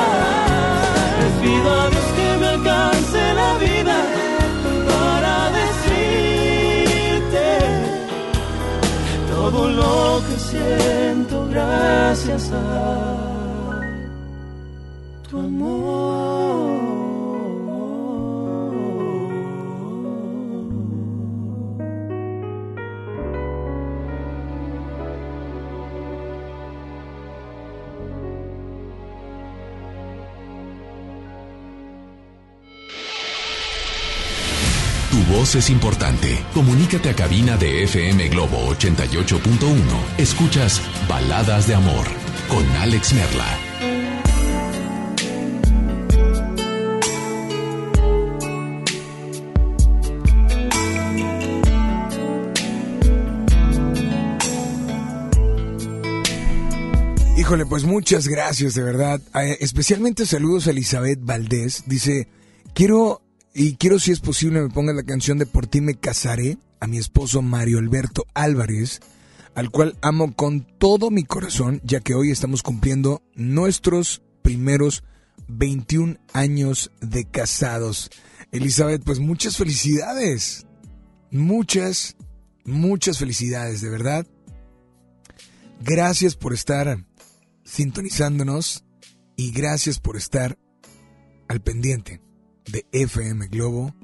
[1.20, 3.96] Les pido a Dios que me alcance la vida
[4.90, 7.46] para decirte
[9.34, 13.35] todo lo que siento gracias a
[35.54, 36.44] es importante.
[36.52, 39.38] Comunícate a cabina de FM Globo 88.1.
[40.18, 42.06] Escuchas Baladas de Amor
[42.48, 43.46] con Alex Merla.
[57.36, 59.20] Híjole, pues muchas gracias, de verdad.
[59.34, 61.84] Eh, especialmente saludos a Elizabeth Valdés.
[61.86, 62.26] Dice,
[62.74, 63.22] quiero,
[63.58, 66.86] y quiero si es posible me ponga la canción de Por ti me casaré a
[66.86, 69.00] mi esposo Mario Alberto Álvarez,
[69.54, 75.04] al cual amo con todo mi corazón, ya que hoy estamos cumpliendo nuestros primeros
[75.48, 78.10] 21 años de casados.
[78.52, 80.66] Elizabeth, pues muchas felicidades.
[81.30, 82.14] Muchas,
[82.66, 84.26] muchas felicidades, de verdad.
[85.80, 87.06] Gracias por estar
[87.64, 88.84] sintonizándonos
[89.34, 90.58] y gracias por estar
[91.48, 92.25] al pendiente
[92.70, 93.94] de FM Globo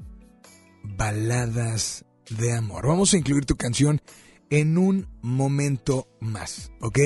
[0.83, 2.87] Baladas de Amor.
[2.87, 4.01] Vamos a incluir tu canción
[4.49, 6.99] en un momento más, ¿ok?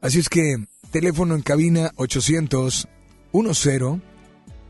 [0.00, 0.56] Así es que
[0.90, 2.88] teléfono en cabina 800
[3.32, 3.82] 10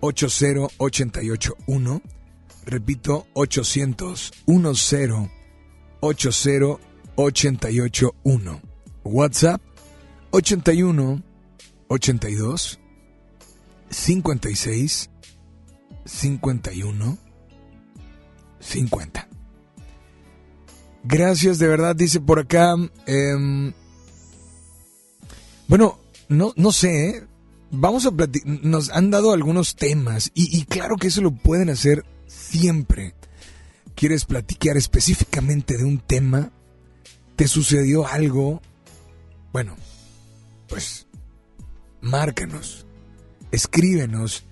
[0.01, 2.03] 80 881.
[2.67, 5.31] Repito, 800 10
[6.01, 6.39] 80
[7.17, 8.61] 881.
[9.05, 9.61] WhatsApp
[10.31, 11.23] 81
[11.89, 12.81] 82
[13.91, 15.11] 56
[16.05, 17.19] 51
[18.61, 19.29] 50.
[21.05, 22.75] Gracias, de verdad, dice por acá.
[23.07, 23.73] em,
[25.69, 25.99] bueno,
[26.29, 27.27] no, no sé, ¿eh?
[27.71, 28.49] vamos a platicar.
[28.63, 33.15] Nos han dado algunos temas y, y claro que eso lo pueden hacer siempre.
[33.95, 36.51] ¿Quieres platicar específicamente de un tema?
[37.37, 38.61] ¿Te sucedió algo?
[39.53, 39.77] Bueno,
[40.69, 41.07] pues
[42.01, 42.87] márcanos,
[43.53, 44.45] escríbenos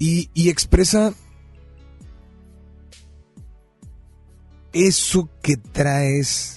[0.00, 1.14] y, expresa
[4.72, 6.56] eso que traes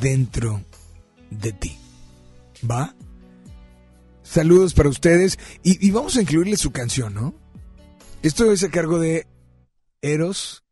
[0.00, 0.62] dentro
[1.30, 1.78] de ti.
[2.70, 2.94] ¿Va?
[4.22, 7.34] Saludos para ustedes y, y vamos a incluirle su canción, ¿no?
[8.22, 9.26] Esto es a cargo de
[10.02, 10.64] Eros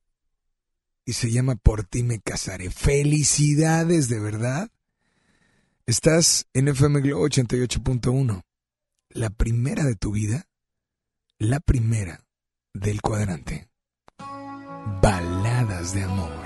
[1.06, 2.70] y se llama Por ti me casaré.
[2.70, 4.70] Felicidades, de verdad.
[5.86, 8.42] Estás en FM Globo 88.1.
[9.10, 10.46] La primera de tu vida.
[11.40, 12.20] La primera
[12.72, 13.68] del cuadrante.
[15.02, 16.44] Baladas de amor.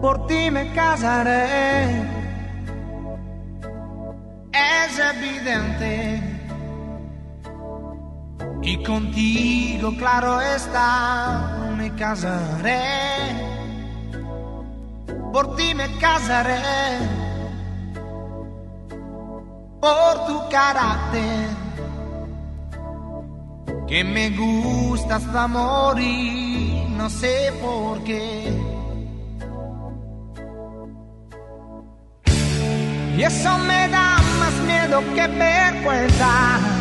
[0.00, 2.02] por ti me casaré.
[4.52, 6.37] Es evidente.
[8.62, 13.48] Y contigo, claro está, me casaré.
[15.32, 16.60] Por ti me casaré.
[19.80, 21.48] Por tu carácter.
[23.86, 28.52] Que me gusta hasta morir, no sé por qué.
[33.16, 36.77] Y eso me da más miedo que vergüenza.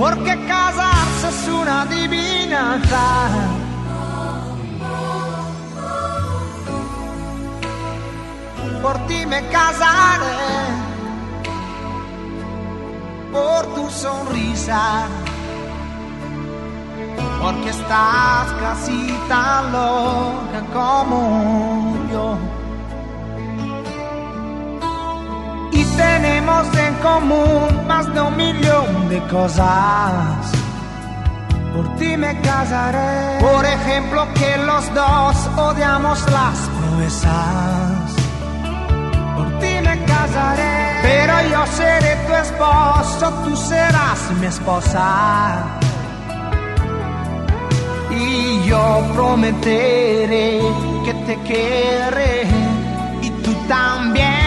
[0.00, 3.28] Porque casarse es una adivinanza.
[8.80, 10.38] Por ti me casaré.
[13.30, 15.06] Por tu sonrisa.
[17.42, 22.59] Porque estás casi tan loca como yo.
[26.00, 30.52] Tenemos en común más de un millón de cosas.
[31.74, 33.38] Por ti me casaré.
[33.40, 35.36] Por ejemplo, que los dos
[35.68, 38.08] odiamos las proezas.
[39.36, 40.74] Por ti me casaré.
[41.02, 45.80] Pero yo seré tu esposo, tú serás mi esposa
[48.10, 50.60] y yo prometeré
[51.04, 52.42] que te querré
[53.22, 54.39] y tú también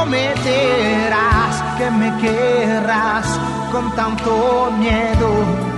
[0.00, 3.26] prometerás que me querrás
[3.70, 5.30] con tanto miedo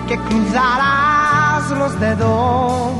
[0.07, 2.93] que cruzarás los dedos.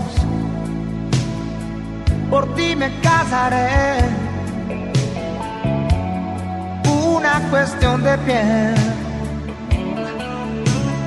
[2.28, 3.99] Por ti me casaré,
[6.85, 8.74] una cuestión de piel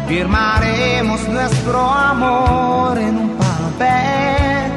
[0.07, 4.71] firmaremos nuestro amor en un papel.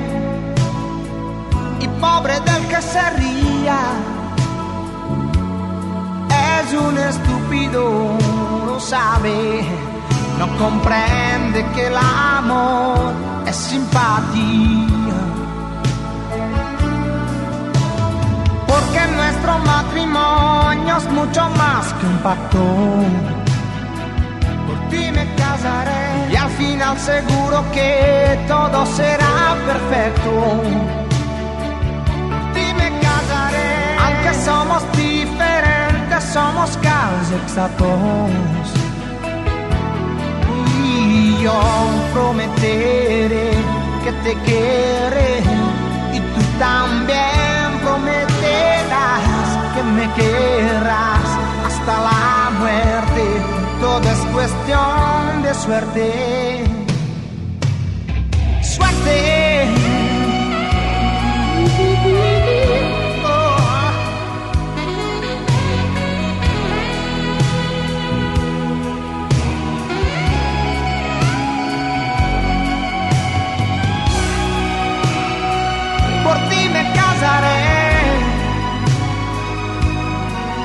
[1.81, 3.81] Y pobre del que se ría,
[6.61, 8.17] es un estúpido,
[8.67, 9.65] no sabe,
[10.39, 13.13] no comprende que el amor
[13.47, 15.19] es simpatía.
[18.67, 23.29] Porque nuestro matrimonio es mucho más que un pacto
[24.91, 30.31] ti me casaré y al final seguro que todo será perfecto.
[32.31, 33.71] Por ti me casaré,
[34.05, 34.83] aunque somos
[36.21, 38.31] somos casi exactos.
[40.85, 41.61] Y yo
[42.13, 43.51] prometeré
[44.05, 45.41] que te querré
[46.13, 49.29] y tú también prometerás
[49.75, 51.29] que me querrás
[51.67, 56.65] hasta la muerte todo es cuestión de suerte.
[58.63, 59.88] Suerte.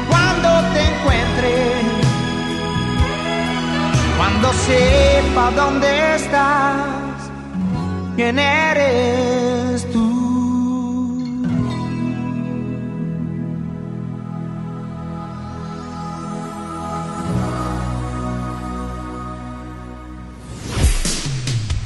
[0.09, 1.53] cuando te encuentre,
[4.17, 7.31] cuando sepa dónde estás,
[8.15, 10.13] quién eres tú.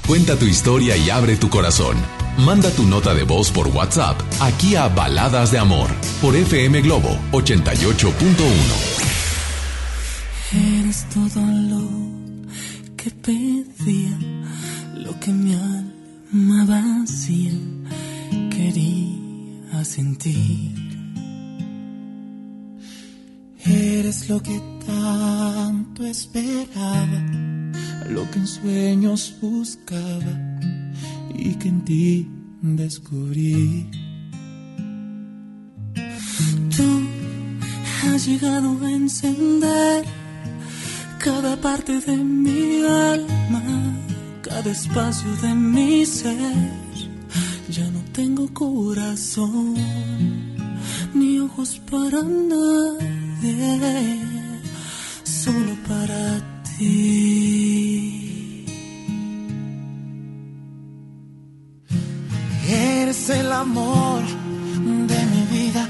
[0.05, 1.97] Cuenta tu historia y abre tu corazón.
[2.37, 5.89] Manda tu nota de voz por WhatsApp aquí a Baladas de Amor
[6.21, 8.03] por FM Globo 88.1.
[10.53, 11.89] Eres todo lo
[12.95, 14.17] que pedía,
[14.97, 17.53] lo que mi alma vacía
[18.51, 20.75] quería sentir.
[23.65, 27.25] Eres lo que tanto esperaba,
[28.11, 30.56] lo que en sueños buscaba
[31.37, 32.27] y que en ti
[32.61, 33.89] descubrí.
[36.75, 37.01] Tú
[38.07, 40.05] has llegado a encender
[41.19, 43.63] cada parte de mi alma,
[44.41, 46.55] cada espacio de mi ser.
[47.69, 49.75] Ya no tengo corazón
[51.13, 53.59] ni ojos para nadie,
[55.23, 56.39] solo para
[56.77, 57.56] ti.
[63.29, 65.85] El amor de mi vida,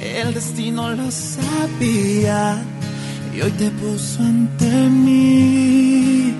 [0.00, 2.62] el destino lo sabía
[3.34, 6.32] y hoy te puso ante mí.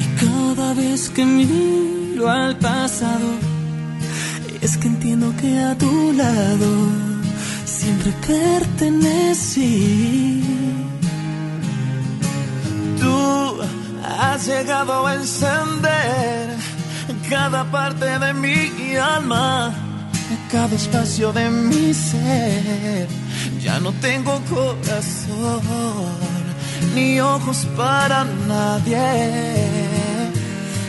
[0.00, 3.28] Y cada vez que miro al pasado,
[4.62, 6.88] es que entiendo que a tu lado
[7.66, 9.62] siempre pertenecí.
[12.98, 13.58] Tú
[14.18, 16.60] has llegado a encender
[17.30, 19.72] cada parte de mi alma,
[20.50, 23.06] cada espacio de mi ser.
[23.60, 25.62] Ya no tengo corazón
[26.94, 29.68] ni ojos para nadie,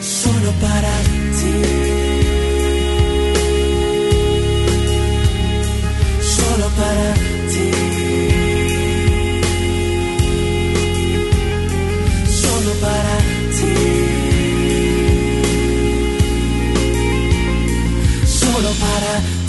[0.01, 0.93] solo para
[1.37, 1.57] ti.
[6.35, 7.30] Solo para ti.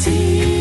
[0.05, 0.52] Para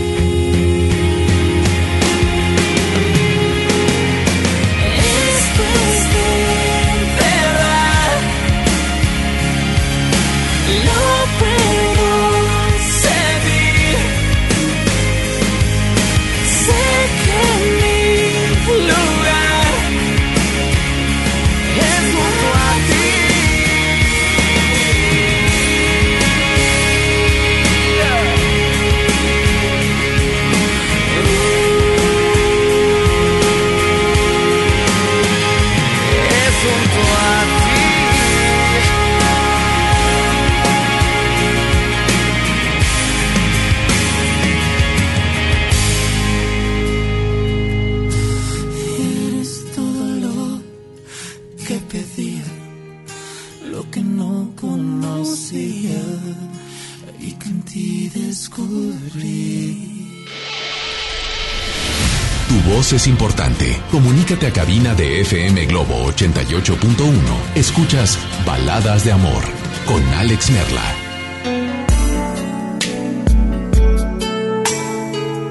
[62.95, 63.81] es importante.
[63.89, 67.55] Comunícate a cabina de FM Globo 88.1.
[67.55, 69.43] Escuchas Baladas de Amor
[69.85, 70.95] con Alex Merla.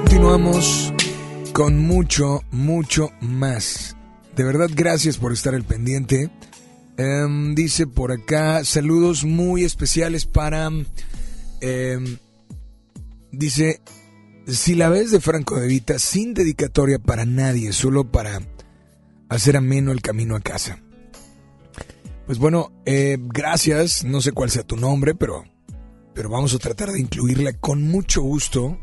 [0.00, 0.92] Continuamos
[1.52, 3.96] con mucho, mucho más.
[4.36, 6.30] De verdad, gracias por estar al pendiente.
[6.96, 10.70] Em, dice por acá, saludos muy especiales para...
[11.60, 12.18] em,
[13.32, 13.80] dice,
[14.52, 18.40] si la ves de Franco de Vita, sin dedicatoria para nadie, solo para
[19.28, 20.78] hacer ameno el camino a casa.
[22.27, 25.44] Pues bueno, eh, gracias, no sé cuál sea tu nombre, pero,
[26.14, 28.78] pero vamos a tratar de incluirla con mucho gusto,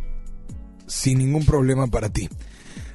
[0.85, 2.29] sin ningún problema para ti.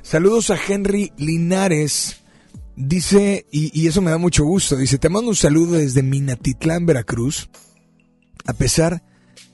[0.03, 2.19] Saludos a Henry Linares.
[2.75, 6.87] Dice, y, y eso me da mucho gusto, dice, te mando un saludo desde Minatitlán,
[6.87, 7.51] Veracruz.
[8.47, 9.05] A pesar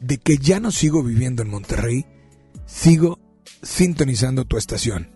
[0.00, 2.06] de que ya no sigo viviendo en Monterrey,
[2.68, 3.18] sigo
[3.62, 5.10] sintonizando tu estación.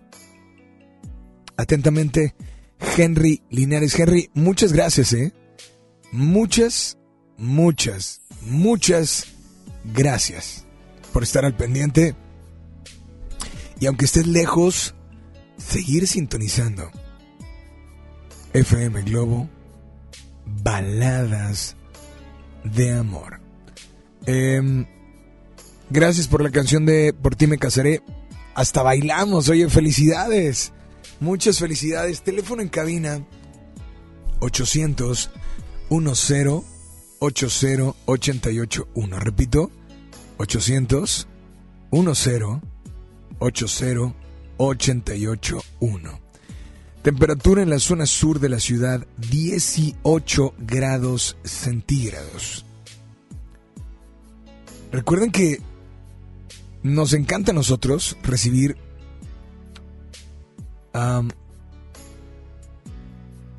[1.55, 2.35] Atentamente,
[2.97, 3.97] Henry Linares.
[3.97, 5.31] Henry, muchas gracias, ¿eh?
[6.11, 6.97] Muchas,
[7.37, 9.27] muchas, muchas
[9.93, 10.65] gracias
[11.13, 12.15] por estar al pendiente.
[13.79, 14.95] Y aunque estés lejos,
[15.57, 16.91] seguir sintonizando.
[18.53, 19.49] FM Globo,
[20.45, 21.75] baladas
[22.63, 23.39] de amor.
[24.25, 24.85] Em,
[25.93, 28.01] gracias por la canción de Por ti me casaré.
[28.55, 30.73] Hasta bailamos, oye, felicidades.
[31.19, 32.23] Muchas felicidades.
[32.23, 33.25] Teléfono en cabina
[34.39, 35.29] 800
[35.89, 36.03] 10
[37.19, 39.19] 80 881.
[39.19, 39.71] Repito,
[40.37, 41.27] 800
[41.91, 42.07] 10
[43.37, 44.13] 80
[44.57, 46.19] 881.
[47.01, 52.65] Temperatura en la zona sur de la ciudad 18 grados centígrados.
[54.91, 55.59] Recuerden que
[56.83, 58.77] nos encanta a nosotros recibir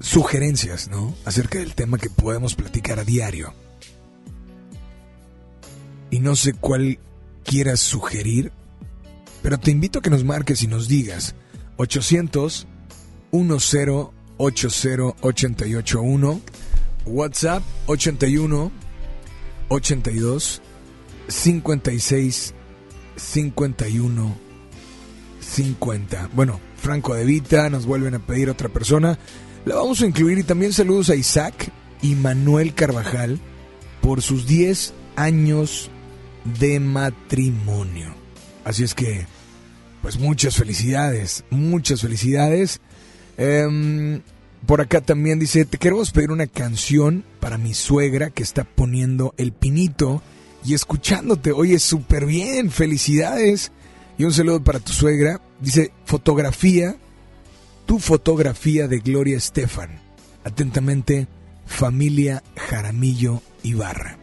[0.01, 1.15] sugerencias, ¿no?
[1.25, 3.53] Acerca del tema que podemos platicar a diario.
[6.11, 7.01] Y no sé cuál
[7.43, 8.53] quieras sugerir,
[9.43, 11.35] pero te invito a que nos marques y nos digas
[11.77, 12.69] 800
[13.33, 16.41] 10 80 881
[17.07, 18.73] WhatsApp 81
[19.69, 20.63] 82
[21.29, 22.55] 56
[23.17, 24.45] 51
[25.41, 26.31] 50.
[26.33, 29.19] Bueno, Franco de Vita, nos vuelven a pedir otra persona.
[29.65, 31.71] La vamos a incluir y también saludos a Isaac
[32.03, 33.39] y Manuel Carvajal
[34.01, 35.91] por sus 10 años
[36.59, 38.15] de matrimonio.
[38.65, 39.27] Así es que,
[40.03, 42.81] pues muchas felicidades, muchas felicidades.
[43.37, 44.21] Em,
[44.67, 49.35] por acá también dice, te queremos pedir una canción para mi suegra que está poniendo
[49.37, 50.23] el pinito
[50.65, 51.53] y escuchándote.
[51.53, 53.71] Oye, súper bien, felicidades.
[54.17, 55.41] Y un saludo para tu suegra.
[55.61, 56.97] Dice, fotografía,
[57.87, 60.01] tu fotografía de Gloria Estefan.
[60.45, 61.29] Atentamente,
[61.67, 64.19] familia Jaramillo Ibarra.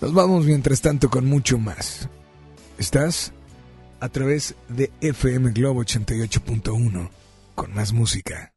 [0.00, 2.08] Nos vamos mientras tanto con mucho más.
[2.78, 3.32] ¿Estás?
[4.00, 7.10] A través de FM Globo 88.1,
[7.54, 8.52] con más música.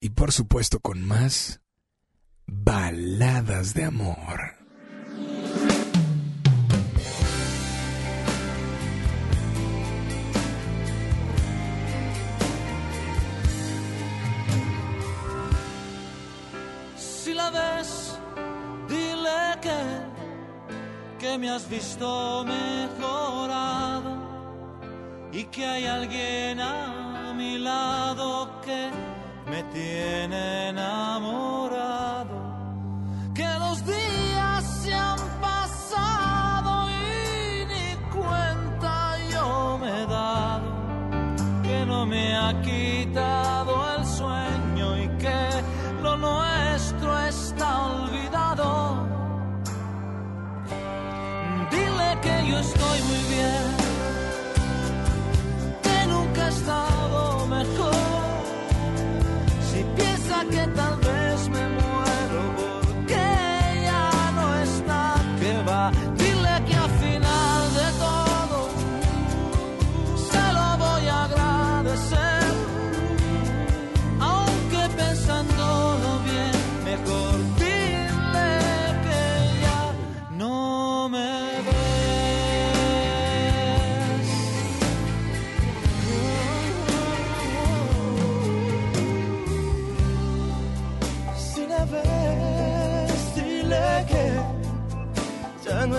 [0.00, 1.60] Y por supuesto con más
[2.46, 4.61] baladas de amor.
[19.62, 24.16] Que me has visto mejorado
[25.30, 28.90] y que hay alguien a mi lado que
[29.48, 32.34] me tiene enamorado.
[33.34, 40.72] Que los días se han pasado y ni cuenta yo me he dado.
[41.62, 45.50] Que no me ha quitado el sueño y que
[46.02, 49.01] lo nuestro está olvidado.
[52.20, 53.64] Que yo estoy muy bien,
[55.82, 57.94] que nunca he estado mejor.
[59.70, 60.91] Si piensa que tal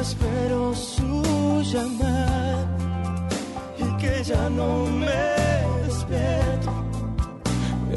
[0.03, 2.67] espero su llamada
[3.79, 5.23] y que ya no me
[5.85, 6.71] despierto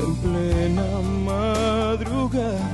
[0.00, 0.88] en plena
[1.24, 2.65] madrugada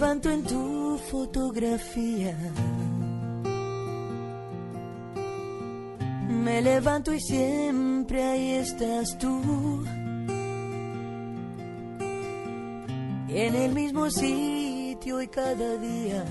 [0.00, 2.34] levanto en tu fotografía.
[6.42, 9.84] Me levanto y siempre ahí estás tú.
[13.28, 16.24] En el mismo sitio y cada día.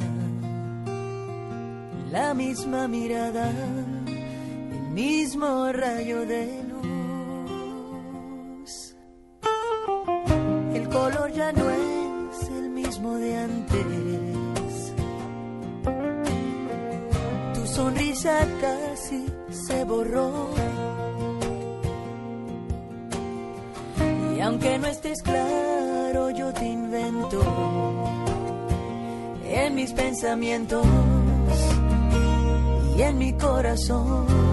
[2.12, 3.52] La misma mirada,
[4.08, 6.59] el mismo rayo de
[17.80, 20.50] sonrisa casi se borró.
[24.36, 27.40] Y aunque no estés claro, yo te invento
[29.46, 30.86] en mis pensamientos
[32.98, 34.49] y en mi corazón.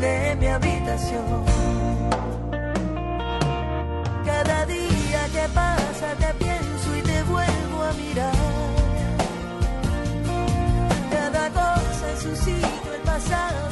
[0.00, 1.44] De mi habitación.
[4.24, 8.32] Cada día que pasa te pienso y te vuelvo a mirar.
[11.10, 13.67] Cada cosa en su sitio, el pasado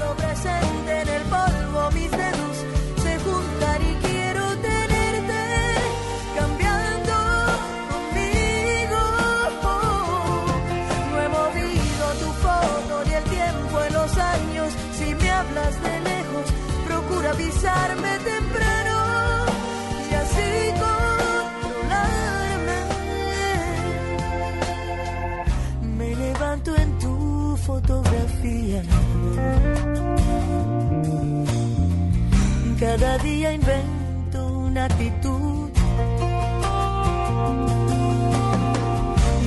[32.98, 35.68] Cada día invento una actitud.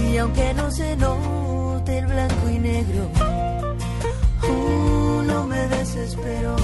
[0.07, 3.09] Y aunque no se note el blanco y negro,
[4.47, 6.55] uh, no me desespero.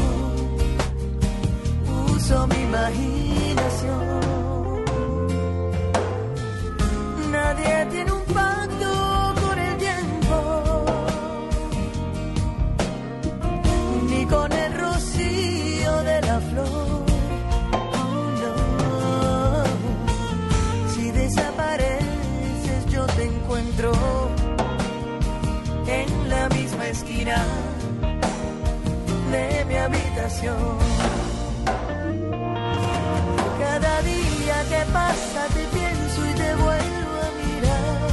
[2.13, 4.24] Uso mi imaginación.
[33.59, 38.09] Cada día que pasa te pienso y te vuelvo a mirar.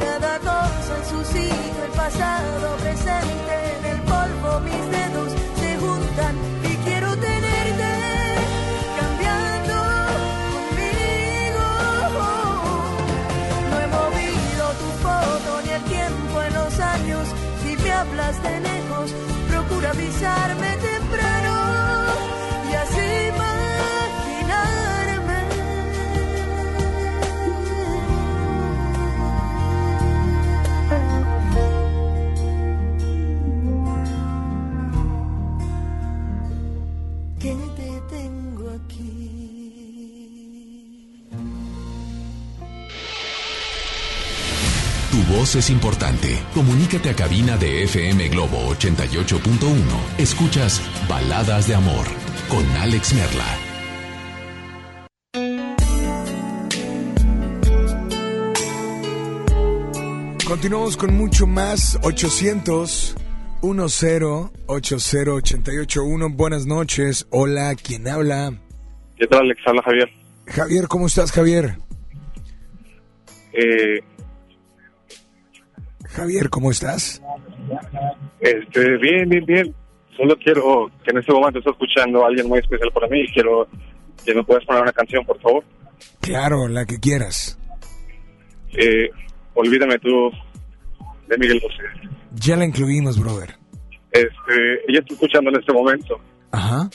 [0.00, 3.61] Cada cosa en su sitio, el pasado presente
[19.86, 20.91] avisarme temprano
[45.52, 46.28] voz es importante.
[46.54, 50.18] Comunícate a cabina de FM Globo 88.1.
[50.18, 52.06] Escuchas Baladas de Amor
[52.48, 53.44] con Alex Merla.
[60.46, 61.98] Continuamos con mucho más.
[62.02, 63.16] 800
[63.62, 66.30] 10 80 881.
[66.30, 67.26] Buenas noches.
[67.30, 68.52] Hola, ¿quién habla?
[69.16, 69.60] ¿Qué tal, Alex?
[69.66, 70.10] Habla Javier.
[70.46, 71.76] Javier, ¿cómo estás, Javier?
[73.52, 74.00] Eh,
[76.12, 77.22] Javier, ¿cómo estás?
[78.40, 79.74] este, bien, bien, bien.
[80.16, 83.32] Solo quiero que en este momento estoy escuchando a alguien muy especial para mí y
[83.32, 83.66] quiero
[84.24, 85.64] que me puedas poner una canción, por favor.
[86.20, 87.58] Claro, la que quieras.
[88.74, 89.10] Eh,
[89.54, 90.30] olvídame tú
[91.28, 91.82] de Miguel Bosé.
[92.34, 93.54] Ya la incluimos, brother.
[94.10, 96.20] Este, ella está escuchando en este momento
[96.50, 96.90] Ajá.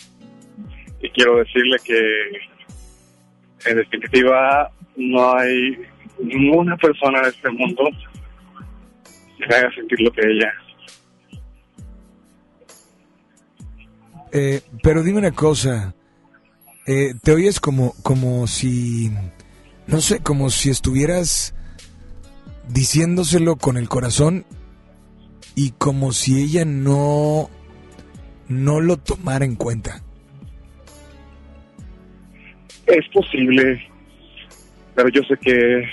[1.01, 1.99] y quiero decirle que
[3.69, 5.77] en definitiva no hay
[6.19, 7.89] ninguna persona en este mundo
[9.39, 10.53] me haga sentir lo que ella.
[14.31, 15.93] Eh, pero dime una cosa.
[16.85, 19.11] Eh, te oyes como, como si,
[19.87, 21.53] no sé, como si estuvieras
[22.69, 24.45] diciéndoselo con el corazón
[25.55, 27.49] y como si ella no
[28.47, 30.01] no lo tomara en cuenta.
[32.85, 33.85] Es posible,
[34.95, 35.83] pero yo sé que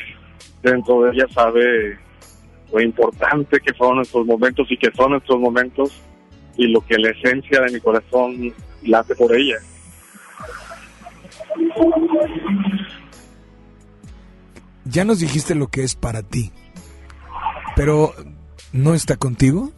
[0.62, 1.98] dentro de ella sabe
[2.74, 5.92] lo importante que fueron nuestros momentos y que son nuestros momentos
[6.56, 8.52] y lo que la esencia de mi corazón
[8.82, 9.56] late por ella.
[14.84, 16.50] Ya nos dijiste lo que es para ti,
[17.76, 18.12] pero
[18.72, 19.70] ¿no está contigo?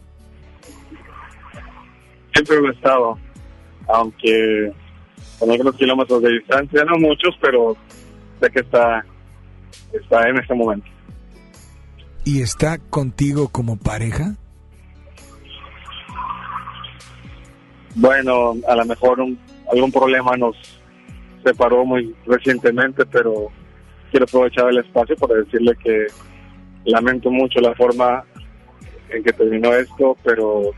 [2.33, 3.19] Siempre lo he estado,
[3.87, 4.73] aunque
[5.37, 7.77] con algunos kilómetros de distancia, no muchos, pero
[8.41, 9.05] sé que está,
[9.93, 10.96] está en este momento.
[12.27, 14.35] ¿Y está contigo como pareja?
[17.95, 19.39] Bueno, a lo mejor un-
[19.71, 20.57] algún problema nos
[21.41, 23.47] separó muy recientemente, pero
[24.11, 26.07] quiero aprovechar el espacio para decirle que
[26.83, 28.25] lamento mucho la forma
[29.09, 30.71] en que terminó esto, pero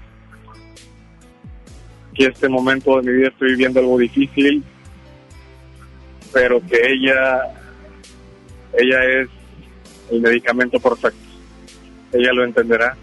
[2.13, 4.63] que este momento de mi vida estoy viviendo algo difícil,
[6.31, 7.41] pero que ella,
[8.77, 9.30] ella es
[10.11, 11.28] el medicamento perfecto.
[12.14, 12.95] Ella lo entenderá.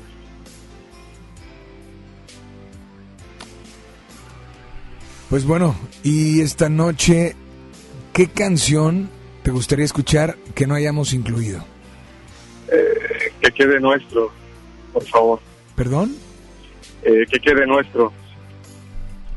[5.30, 5.74] Pues bueno,
[6.04, 7.34] y esta noche,
[8.12, 9.10] ¿qué canción
[9.42, 11.64] te gustaría escuchar que no hayamos incluido?
[12.70, 14.30] Eh, que quede nuestro,
[14.92, 15.40] por favor.
[15.74, 16.14] ¿Perdón?
[17.02, 18.12] Eh, que quede nuestro.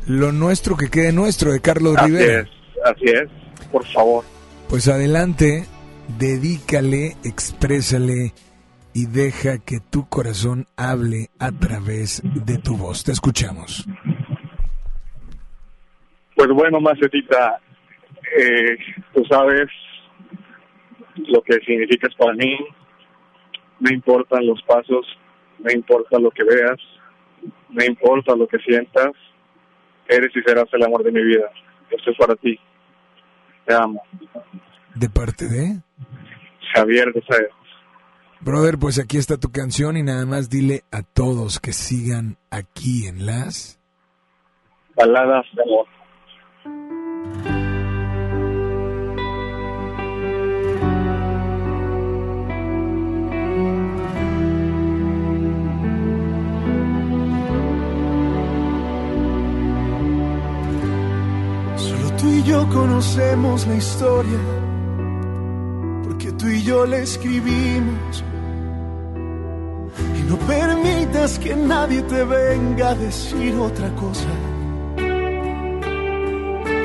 [0.06, 2.42] Lo nuestro que quede nuestro de Carlos Así Rivera.
[2.42, 2.48] es,
[2.86, 3.30] así es,
[3.72, 4.24] por favor.
[4.68, 5.66] Pues adelante,
[6.20, 8.34] dedícale, exprésale
[8.94, 13.04] y deja que tu corazón hable a través de tu voz.
[13.04, 13.86] Te escuchamos.
[16.36, 17.60] Pues bueno, Macetita,
[18.38, 18.78] eh,
[19.14, 19.68] tú sabes
[21.28, 22.58] lo que significas para mí.
[23.80, 25.06] No importan los pasos,
[25.60, 26.80] no importa lo que veas,
[27.70, 29.12] no importa lo que sientas.
[30.08, 31.50] Eres y serás el amor de mi vida.
[31.92, 32.60] Esto es para ti.
[33.66, 34.02] Te amo.
[34.96, 35.82] ¿De parte de?
[36.74, 37.59] Javier de Saez.
[38.42, 43.06] Brother, pues aquí está tu canción y nada más dile a todos que sigan aquí
[43.06, 43.80] en las...
[44.96, 45.86] Baladas de amor.
[61.76, 64.40] Solo tú y yo conocemos la historia,
[66.06, 68.24] porque tú y yo la escribimos.
[70.30, 74.30] No permitas que nadie te venga a decir otra cosa.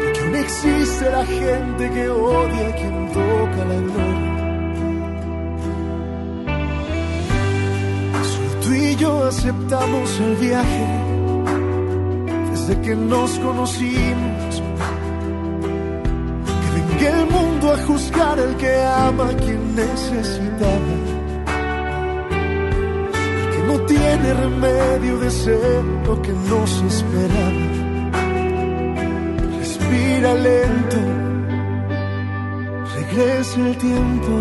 [0.02, 4.32] Porque aún existe la gente que odia a quien toca la gloria.
[8.30, 10.86] Solo tú y yo aceptamos el viaje
[12.50, 14.62] desde que nos conocimos.
[16.62, 21.03] Que venga el mundo a juzgar al que ama a quien necesitaba.
[23.74, 27.66] No tiene remedio de ser lo que nos esperaba.
[29.58, 30.96] Respira lento,
[32.94, 34.36] regresa el tiempo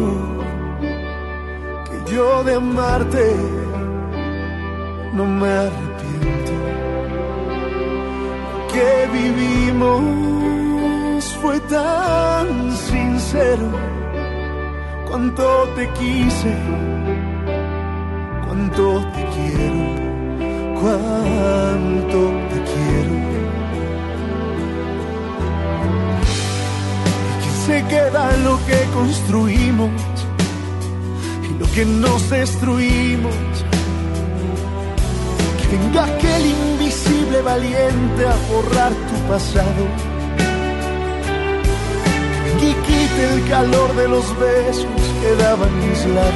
[1.86, 3.36] que yo de amarte
[5.14, 6.54] no me arrepiento
[8.72, 10.04] que vivimos
[11.42, 13.68] fue tan sincero.
[15.08, 16.56] Cuánto te quise,
[18.46, 19.82] cuánto te quiero,
[20.80, 22.20] cuánto
[22.50, 23.16] te quiero.
[27.30, 29.92] ¿Y quién se queda lo que construimos
[31.44, 33.36] y lo que nos destruimos?
[35.70, 39.84] Que venga aquel invisible valiente a borrar tu pasado.
[42.62, 44.86] Y quite el calor de los besos
[45.22, 46.33] que daban mis labios.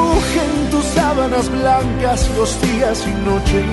[0.00, 3.64] Que desdibuje en tus sábanas blancas los días y noches.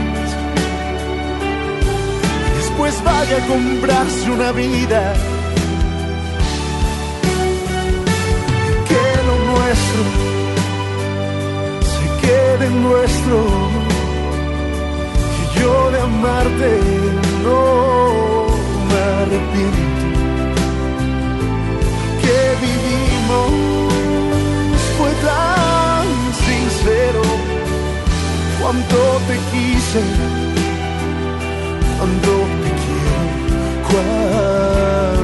[2.58, 5.14] Después vaya a comprarse una vida.
[8.90, 10.02] Que lo nuestro
[11.94, 13.38] se quede nuestro.
[15.34, 16.80] Que yo de amarte
[17.44, 18.48] no
[18.90, 19.87] me arrepiento.
[28.68, 29.00] cuando
[29.30, 30.02] te quise,
[31.98, 32.32] cuando
[32.64, 33.22] te quiero,
[33.88, 35.17] cuando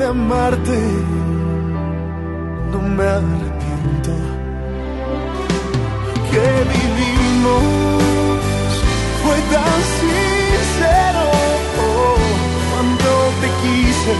[0.00, 0.80] de amarte
[2.72, 4.12] no me arrepiento,
[6.30, 7.62] que vivimos
[9.22, 11.24] fue tan sincero.
[12.70, 13.10] Cuando
[13.40, 14.12] te quise,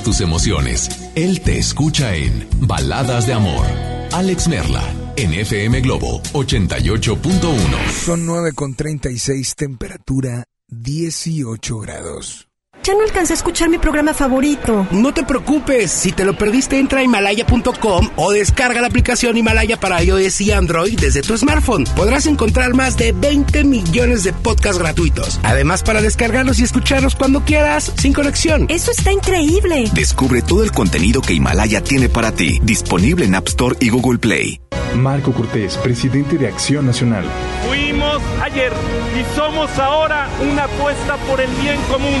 [0.00, 0.88] Tus emociones.
[1.14, 3.66] Él te escucha en Baladas de Amor.
[4.12, 4.82] Alex Merla,
[5.16, 7.90] en FM Globo 88.1.
[8.04, 12.41] Son 9 con 36, temperatura 18 grados.
[12.84, 14.88] Ya no alcancé a escuchar mi programa favorito.
[14.90, 19.78] No te preocupes, si te lo perdiste entra a himalaya.com o descarga la aplicación Himalaya
[19.78, 21.84] para iOS y Android desde tu smartphone.
[21.94, 25.38] Podrás encontrar más de 20 millones de podcasts gratuitos.
[25.44, 28.66] Además para descargarlos y escucharlos cuando quieras, sin conexión.
[28.68, 29.84] Eso está increíble.
[29.94, 34.18] Descubre todo el contenido que Himalaya tiene para ti, disponible en App Store y Google
[34.18, 34.60] Play.
[34.96, 37.24] Marco Cortés, presidente de Acción Nacional.
[37.66, 38.72] Fuimos ayer
[39.18, 42.20] y somos ahora una apuesta por el bien común.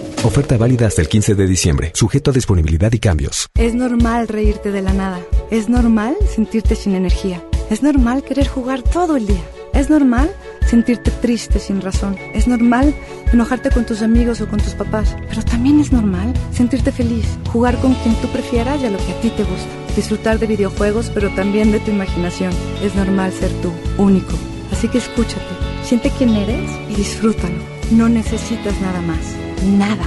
[0.23, 3.47] Oferta válida hasta el 15 de diciembre, sujeto a disponibilidad y cambios.
[3.55, 5.19] Es normal reírte de la nada.
[5.49, 7.43] Es normal sentirte sin energía.
[7.71, 9.41] Es normal querer jugar todo el día.
[9.73, 10.31] Es normal
[10.67, 12.17] sentirte triste sin razón.
[12.35, 12.93] Es normal
[13.33, 15.15] enojarte con tus amigos o con tus papás.
[15.27, 19.13] Pero también es normal sentirte feliz, jugar con quien tú prefieras y a lo que
[19.13, 19.95] a ti te gusta.
[19.95, 22.53] Disfrutar de videojuegos, pero también de tu imaginación.
[22.83, 24.33] Es normal ser tú, único.
[24.71, 25.41] Así que escúchate,
[25.83, 27.57] siente quién eres y disfrútalo.
[27.89, 29.40] No necesitas nada más.
[29.63, 30.03] Nada.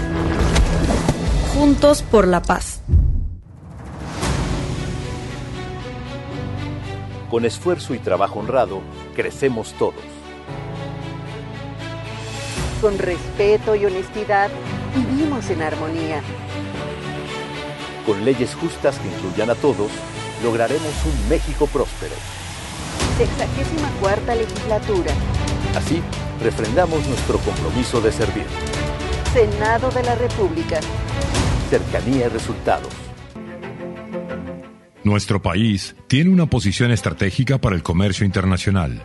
[1.54, 2.80] Juntos por la paz.
[7.30, 8.80] Con esfuerzo y trabajo honrado,
[9.14, 10.02] crecemos todos.
[12.80, 14.50] Con respeto y honestidad,
[14.92, 16.20] vivimos en armonía.
[18.06, 19.92] Con leyes justas que incluyan a todos,
[20.42, 22.14] lograremos un México próspero.
[23.18, 25.12] Sexagésima cuarta legislatura.
[25.76, 26.02] Así,
[26.42, 28.46] refrendamos nuestro compromiso de servir.
[29.34, 30.78] Senado de la República.
[31.68, 32.92] Cercanía y resultados.
[35.02, 39.02] Nuestro país tiene una posición estratégica para el comercio internacional.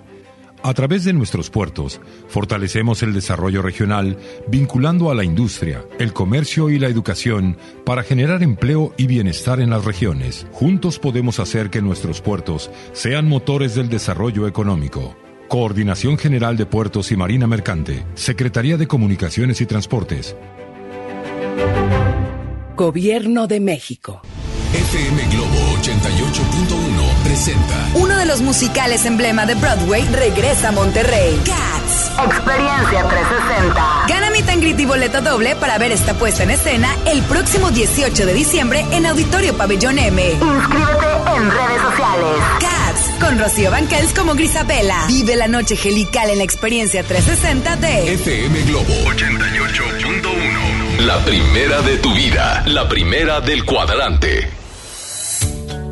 [0.61, 6.69] A través de nuestros puertos, fortalecemos el desarrollo regional vinculando a la industria, el comercio
[6.69, 10.45] y la educación para generar empleo y bienestar en las regiones.
[10.51, 15.15] Juntos podemos hacer que nuestros puertos sean motores del desarrollo económico.
[15.49, 20.35] Coordinación General de Puertos y Marina Mercante, Secretaría de Comunicaciones y Transportes.
[22.75, 24.21] Gobierno de México.
[24.71, 31.35] FM Globo 88.1 presenta Uno de los musicales emblema de Broadway regresa a Monterrey.
[31.43, 32.11] Cats.
[32.23, 34.05] Experiencia 360.
[34.07, 38.27] Gana mi tangrit y boleto doble para ver esta puesta en escena el próximo 18
[38.27, 40.31] de diciembre en Auditorio Pabellón M.
[40.31, 42.35] Inscríbete en redes sociales.
[42.59, 43.08] Cats.
[43.19, 45.05] Con Rocío Banquels como Grisabela.
[45.07, 50.99] Vive la noche gelical en la experiencia 360 de FM Globo 88.1.
[51.05, 54.49] La primera de tu vida, la primera del cuadrante.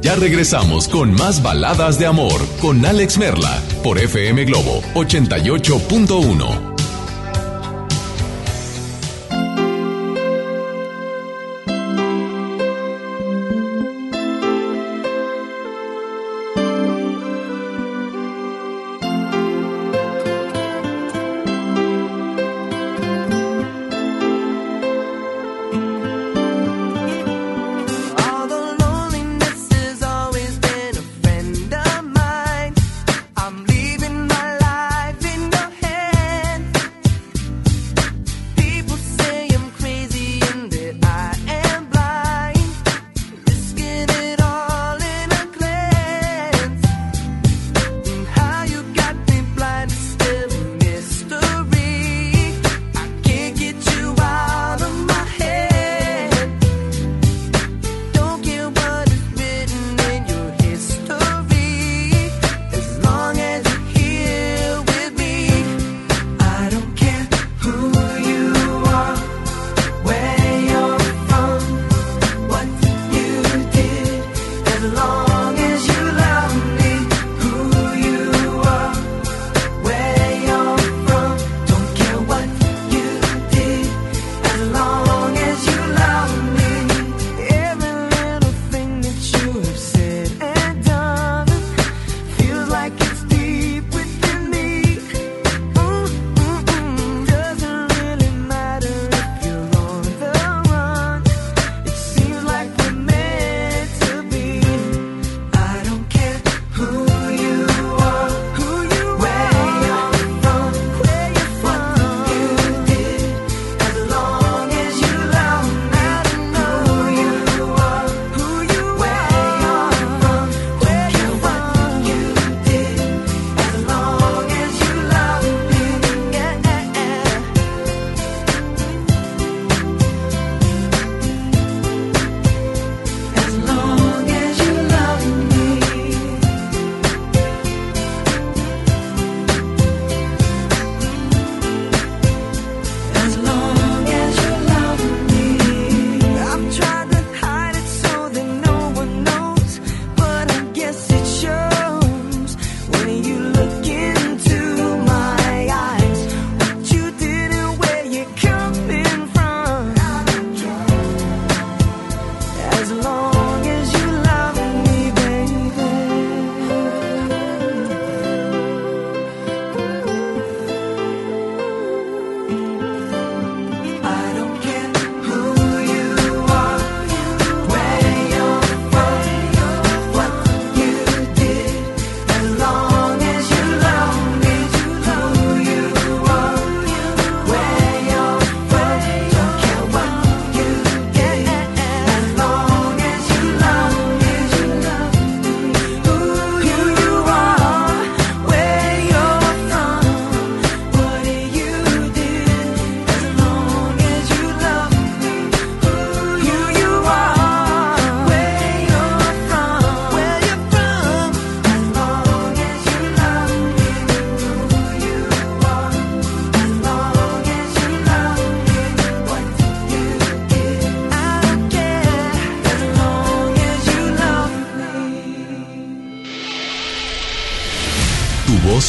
[0.01, 6.76] Ya regresamos con más baladas de amor con Alex Merla por FM Globo 88.1.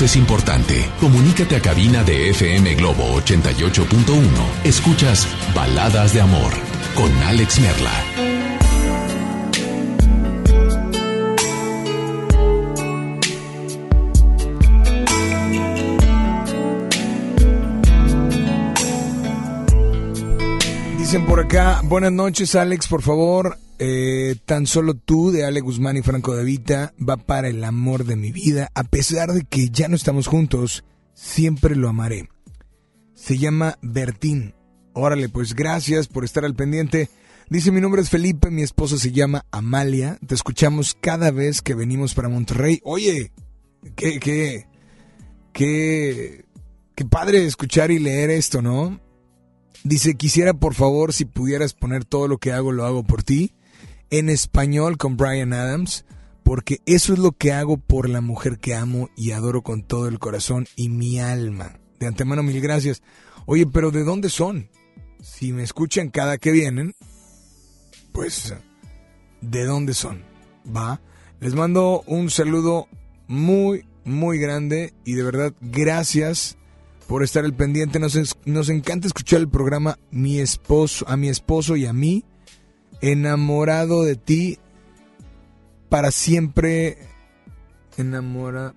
[0.09, 0.91] es importante.
[1.01, 4.65] Comunícate a cabina de FM Globo 88.1.
[4.65, 6.51] Escuchas Baladas de Amor
[6.95, 7.93] con Alex Merla.
[20.97, 25.97] Dicen por acá, buenas noches Alex, por favor, eh, tan solo tú de Ale Guzmán
[25.97, 29.71] y Franco de Vita va para el amor de mi vida, a pesar de que
[29.71, 30.85] ya no estamos juntos,
[31.15, 32.29] siempre lo amaré.
[33.15, 34.55] Se llama Bertín.
[34.95, 37.09] Órale, pues gracias por estar al pendiente.
[37.51, 41.75] Dice mi nombre es Felipe, mi esposa se llama Amalia, te escuchamos cada vez que
[41.75, 42.81] venimos para Monterrey.
[42.85, 43.33] Oye,
[43.97, 44.67] qué, qué,
[45.53, 46.45] qué,
[46.95, 49.01] qué padre escuchar y leer esto, ¿no?
[49.85, 53.55] Dice, quisiera por favor si pudieras poner todo lo que hago, lo hago por ti,
[54.11, 56.05] en español con Brian Adams,
[56.43, 60.09] porque eso es lo que hago por la mujer que amo y adoro con todo
[60.09, 61.79] el corazón y mi alma.
[62.01, 63.03] De antemano, mil gracias.
[63.47, 64.71] Oye, pero ¿de dónde son?
[65.21, 66.95] Si me escuchan cada que vienen,
[68.13, 68.55] pues,
[69.41, 70.23] ¿de dónde son?
[70.65, 71.01] ¿Va?
[71.41, 72.89] Les mando un saludo
[73.27, 76.57] muy, muy grande y de verdad, gracias
[77.07, 77.99] por estar al pendiente.
[77.99, 82.25] Nos, nos encanta escuchar el programa Mi esposo, a mi esposo y a mí.
[83.01, 84.59] Enamorado de ti
[85.89, 86.99] para siempre.
[87.97, 88.75] Enamora,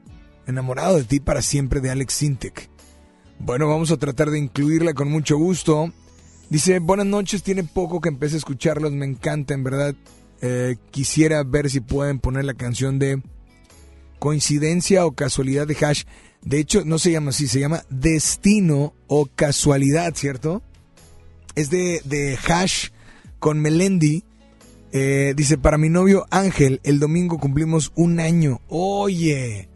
[0.47, 2.69] enamorado de ti para siempre de Alex Sintek.
[3.39, 5.91] Bueno, vamos a tratar de incluirla con mucho gusto.
[6.49, 9.95] Dice, buenas noches, tiene poco que empecé a escucharlos, me encanta, en verdad.
[10.41, 13.21] Eh, quisiera ver si pueden poner la canción de
[14.19, 16.03] Coincidencia o Casualidad de Hash.
[16.41, 20.61] De hecho, no se llama así, se llama Destino o Casualidad, ¿cierto?
[21.55, 22.89] Es de, de Hash
[23.41, 24.23] con Melendi.
[24.93, 28.61] Eh, dice, para mi novio Ángel, el domingo cumplimos un año.
[28.69, 29.67] Oye,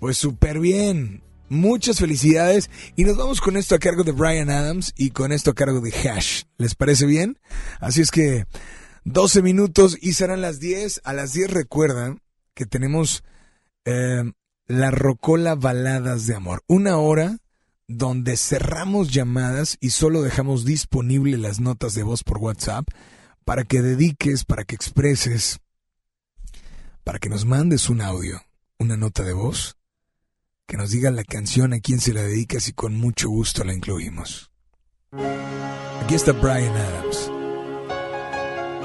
[0.00, 1.22] pues súper bien.
[1.48, 2.70] Muchas felicidades.
[2.96, 5.80] Y nos vamos con esto a cargo de Brian Adams y con esto a cargo
[5.80, 6.44] de Hash.
[6.56, 7.38] ¿Les parece bien?
[7.78, 8.46] Así es que
[9.04, 11.02] 12 minutos y serán las 10.
[11.04, 12.20] A las 10 recuerdan
[12.54, 13.22] que tenemos
[13.84, 14.32] eh,
[14.66, 16.62] la Rocola Baladas de Amor.
[16.66, 17.38] Una hora
[17.90, 22.86] donde cerramos llamadas y solo dejamos disponible las notas de voz por WhatsApp
[23.44, 25.58] para que dediques, para que expreses,
[27.02, 28.42] para que nos mandes un audio,
[28.78, 29.76] una nota de voz,
[30.68, 33.74] que nos diga la canción a quién se la dedicas y con mucho gusto la
[33.74, 34.52] incluimos.
[36.04, 37.32] Aquí está Brian Adams.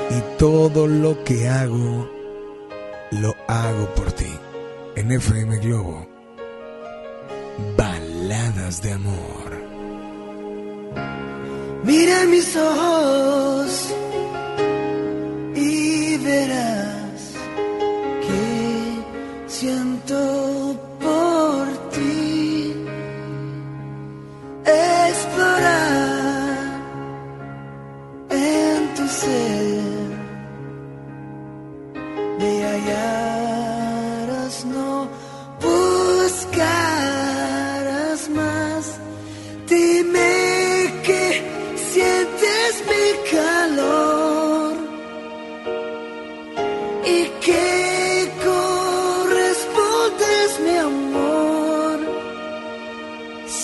[0.09, 2.09] Y todo lo que hago,
[3.11, 4.33] lo hago por ti
[4.95, 6.07] en FM Globo.
[8.25, 9.51] De amor.
[11.83, 13.93] Mira mis ojos
[15.55, 17.33] y verás
[18.25, 19.03] que
[19.45, 20.17] siento
[20.99, 22.73] por ti
[24.65, 25.61] explorar
[28.31, 29.74] en tu ser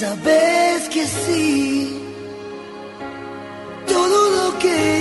[0.02, 1.96] sabes que sí.
[3.86, 5.01] Todo lo que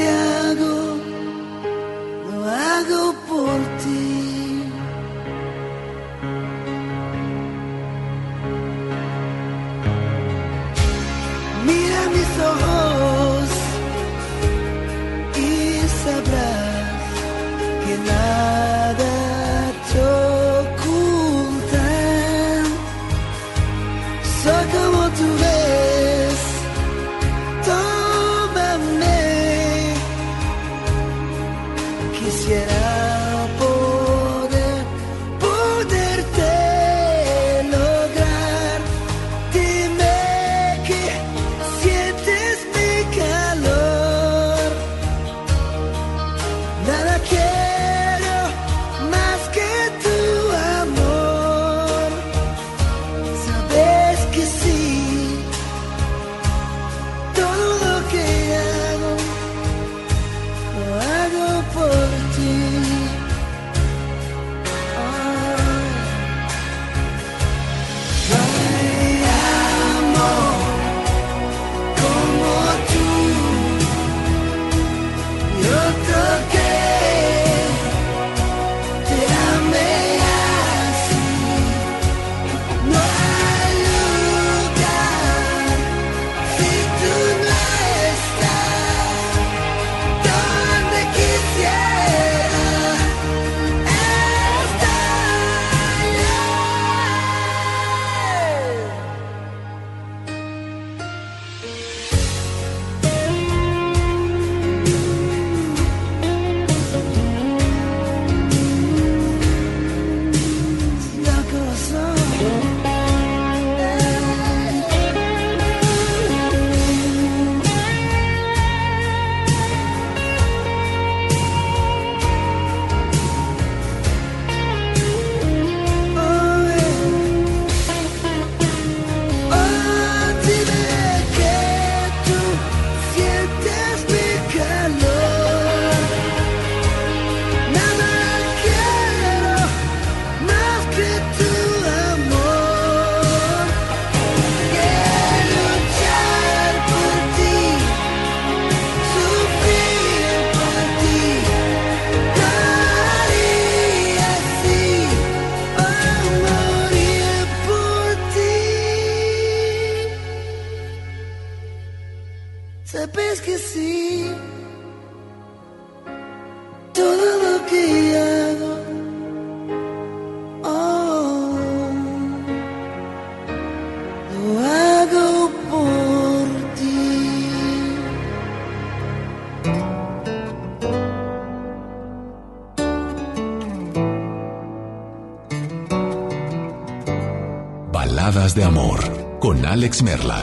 [189.80, 190.42] Alex Merla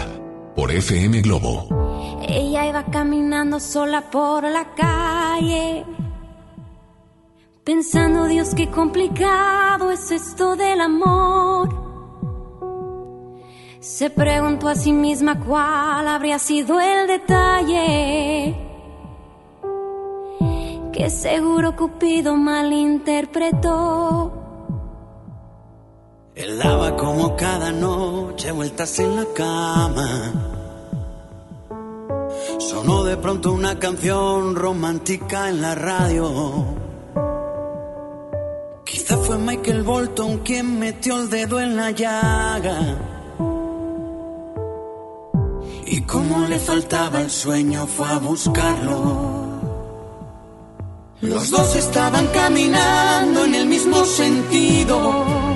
[0.56, 1.68] por FM Globo.
[2.28, 5.86] Ella iba caminando sola por la calle,
[7.64, 11.70] pensando, Dios, qué complicado es esto del amor.
[13.80, 18.56] Se preguntó a sí misma cuál habría sido el detalle
[20.92, 24.32] que seguro Cupido malinterpretó.
[26.34, 28.17] Él daba como cada noche
[28.52, 30.34] vueltas en la cama.
[32.60, 36.66] Sonó de pronto una canción romántica en la radio.
[38.86, 42.98] Quizá fue Michael Bolton quien metió el dedo en la llaga.
[45.86, 49.48] Y como le faltaba el sueño fue a buscarlo.
[51.22, 55.47] Los dos estaban caminando en el mismo sentido.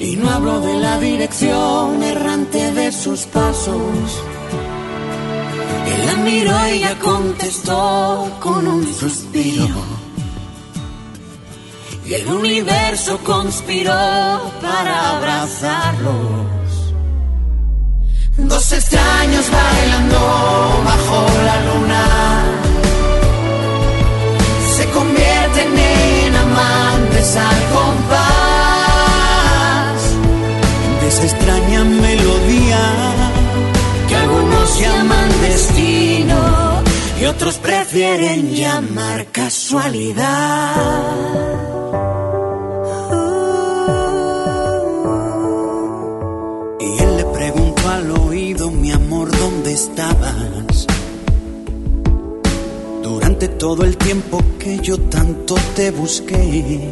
[0.00, 3.76] Y no hablo de la dirección errante de sus pasos.
[5.86, 9.84] Él la miró y ella contestó con un suspiro.
[12.06, 13.92] Y el universo conspiró
[14.62, 16.14] para abrazarlos.
[18.38, 20.18] Dos extraños bailando
[20.82, 22.04] bajo la luna.
[24.76, 28.19] Se convierten en amantes al compás
[31.24, 32.80] esa extraña melodía
[34.08, 36.82] que algunos llaman destino
[37.20, 40.76] y otros prefieren llamar casualidad.
[46.80, 50.86] Y le preguntó al oído, mi amor, ¿dónde estabas?
[53.02, 56.88] Durante todo el tiempo que yo tanto te busqué.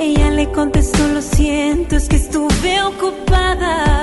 [0.00, 4.02] Ella le contestó, lo siento, es que estuve ocupada.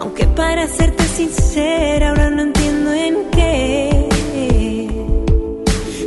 [0.00, 4.08] Aunque para serte sincera, ahora no entiendo en qué.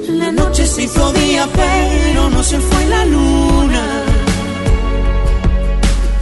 [0.07, 3.83] La noche se hizo día, pero no se fue la luna.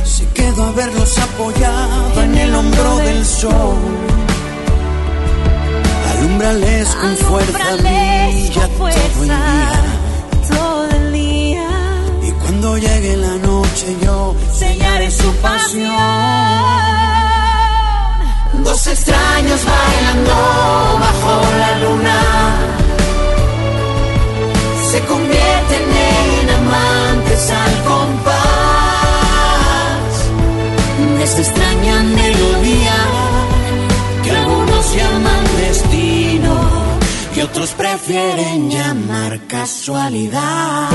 [0.04, 3.78] Se quedó a verlos apoyado en el hombro del sol.
[6.18, 10.03] Alumbrales con fuerza, brilla con fuerza todo el día.
[12.74, 15.91] Cuando llegue la noche yo sellaré su pasión.
[18.64, 20.34] Dos extraños bailando
[21.00, 22.20] bajo la luna
[24.91, 28.34] se convierten en amantes al compás
[31.18, 32.95] de esta extraña melodía
[34.24, 36.54] que algunos llaman destino
[37.36, 40.90] y otros prefieren llamar casualidad.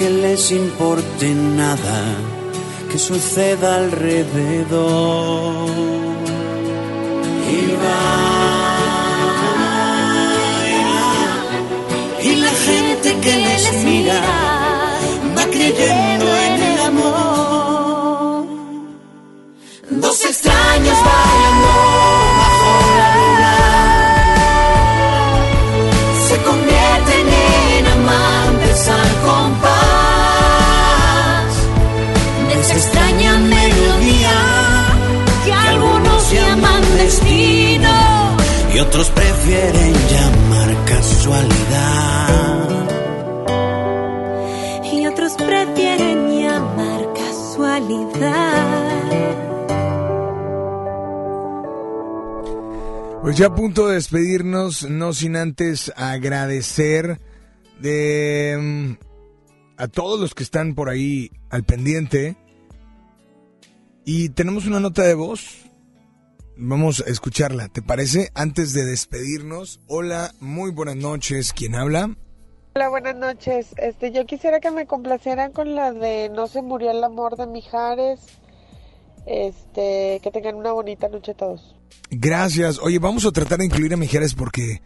[0.00, 2.00] Que les importe nada
[2.90, 5.68] que suceda alrededor.
[7.56, 8.40] Y bailan
[12.28, 14.20] y la gente que les mira
[15.36, 15.99] va creyendo
[53.30, 57.20] Pues ya a punto de despedirnos, no sin antes agradecer
[57.78, 58.92] de mm,
[59.76, 62.36] a todos los que están por ahí al pendiente.
[64.04, 65.64] Y tenemos una nota de voz.
[66.56, 68.32] Vamos a escucharla, ¿te parece?
[68.34, 71.52] Antes de despedirnos, hola, muy buenas noches.
[71.52, 72.16] ¿Quién habla?
[72.74, 73.68] Hola, buenas noches.
[73.76, 77.46] Este, yo quisiera que me complacieran con la de No se murió el amor de
[77.46, 78.18] Mijares.
[79.24, 81.76] Este, que tengan una bonita noche todos.
[82.10, 82.78] Gracias.
[82.78, 84.82] Oye, vamos a tratar de incluir a Mijares porque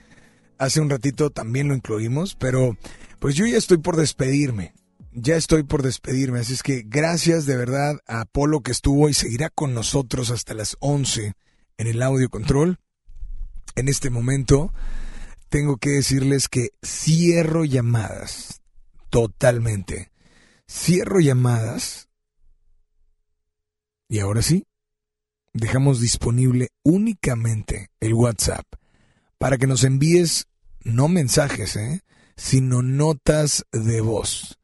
[0.58, 2.76] hace un ratito también lo incluimos, pero
[3.18, 4.74] pues yo ya estoy por despedirme.
[5.12, 9.14] Ya estoy por despedirme, así es que gracias de verdad a Apolo que estuvo y
[9.14, 11.34] seguirá con nosotros hasta las 11
[11.78, 12.80] en el audio control.
[13.76, 14.72] En este momento
[15.48, 18.60] tengo que decirles que cierro llamadas
[19.14, 20.10] totalmente.
[20.68, 22.08] Cierro llamadas.
[24.08, 24.66] Y ahora sí,
[25.54, 28.66] dejamos disponible únicamente el WhatsApp
[29.38, 30.46] para que nos envíes
[30.82, 32.02] no mensajes, ¿eh?
[32.36, 34.58] sino notas de voz.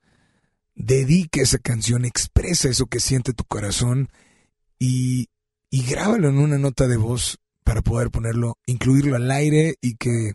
[0.75, 4.09] Dedique esa canción, expresa eso que siente tu corazón
[4.79, 5.29] y,
[5.71, 10.35] y grábalo en una nota de voz para poder ponerlo, incluirlo al aire y que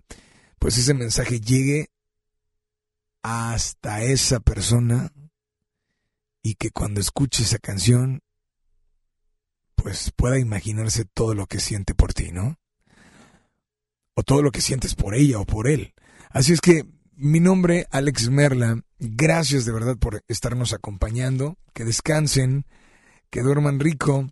[0.57, 1.89] pues ese mensaje llegue
[3.21, 5.11] hasta esa persona
[6.41, 8.21] y que cuando escuche esa canción
[9.85, 12.57] pues pueda imaginarse todo lo que siente por ti, ¿no?
[14.15, 15.93] O todo lo que sientes por ella o por él.
[16.31, 22.65] Así es que mi nombre, Alex Merla, gracias de verdad por estarnos acompañando, que descansen,
[23.29, 24.27] que duerman rico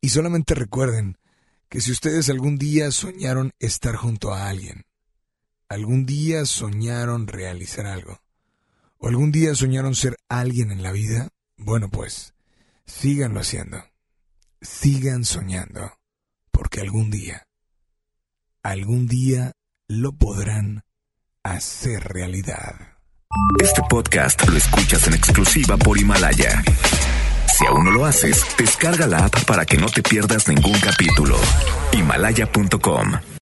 [0.00, 1.18] y solamente recuerden
[1.68, 4.86] que si ustedes algún día soñaron estar junto a alguien,
[5.68, 8.22] algún día soñaron realizar algo,
[8.96, 12.34] o algún día soñaron ser alguien en la vida, bueno pues,
[12.86, 13.87] síganlo haciendo,
[14.60, 15.92] sigan soñando,
[16.50, 17.46] porque algún día,
[18.62, 19.52] algún día
[19.88, 20.82] lo podrán
[21.42, 22.98] hacer realidad.
[23.62, 26.62] Este podcast lo escuchas en exclusiva por Himalaya.
[27.56, 31.36] Si aún no lo haces, descarga la app para que no te pierdas ningún capítulo.
[31.92, 33.12] Himalaya.com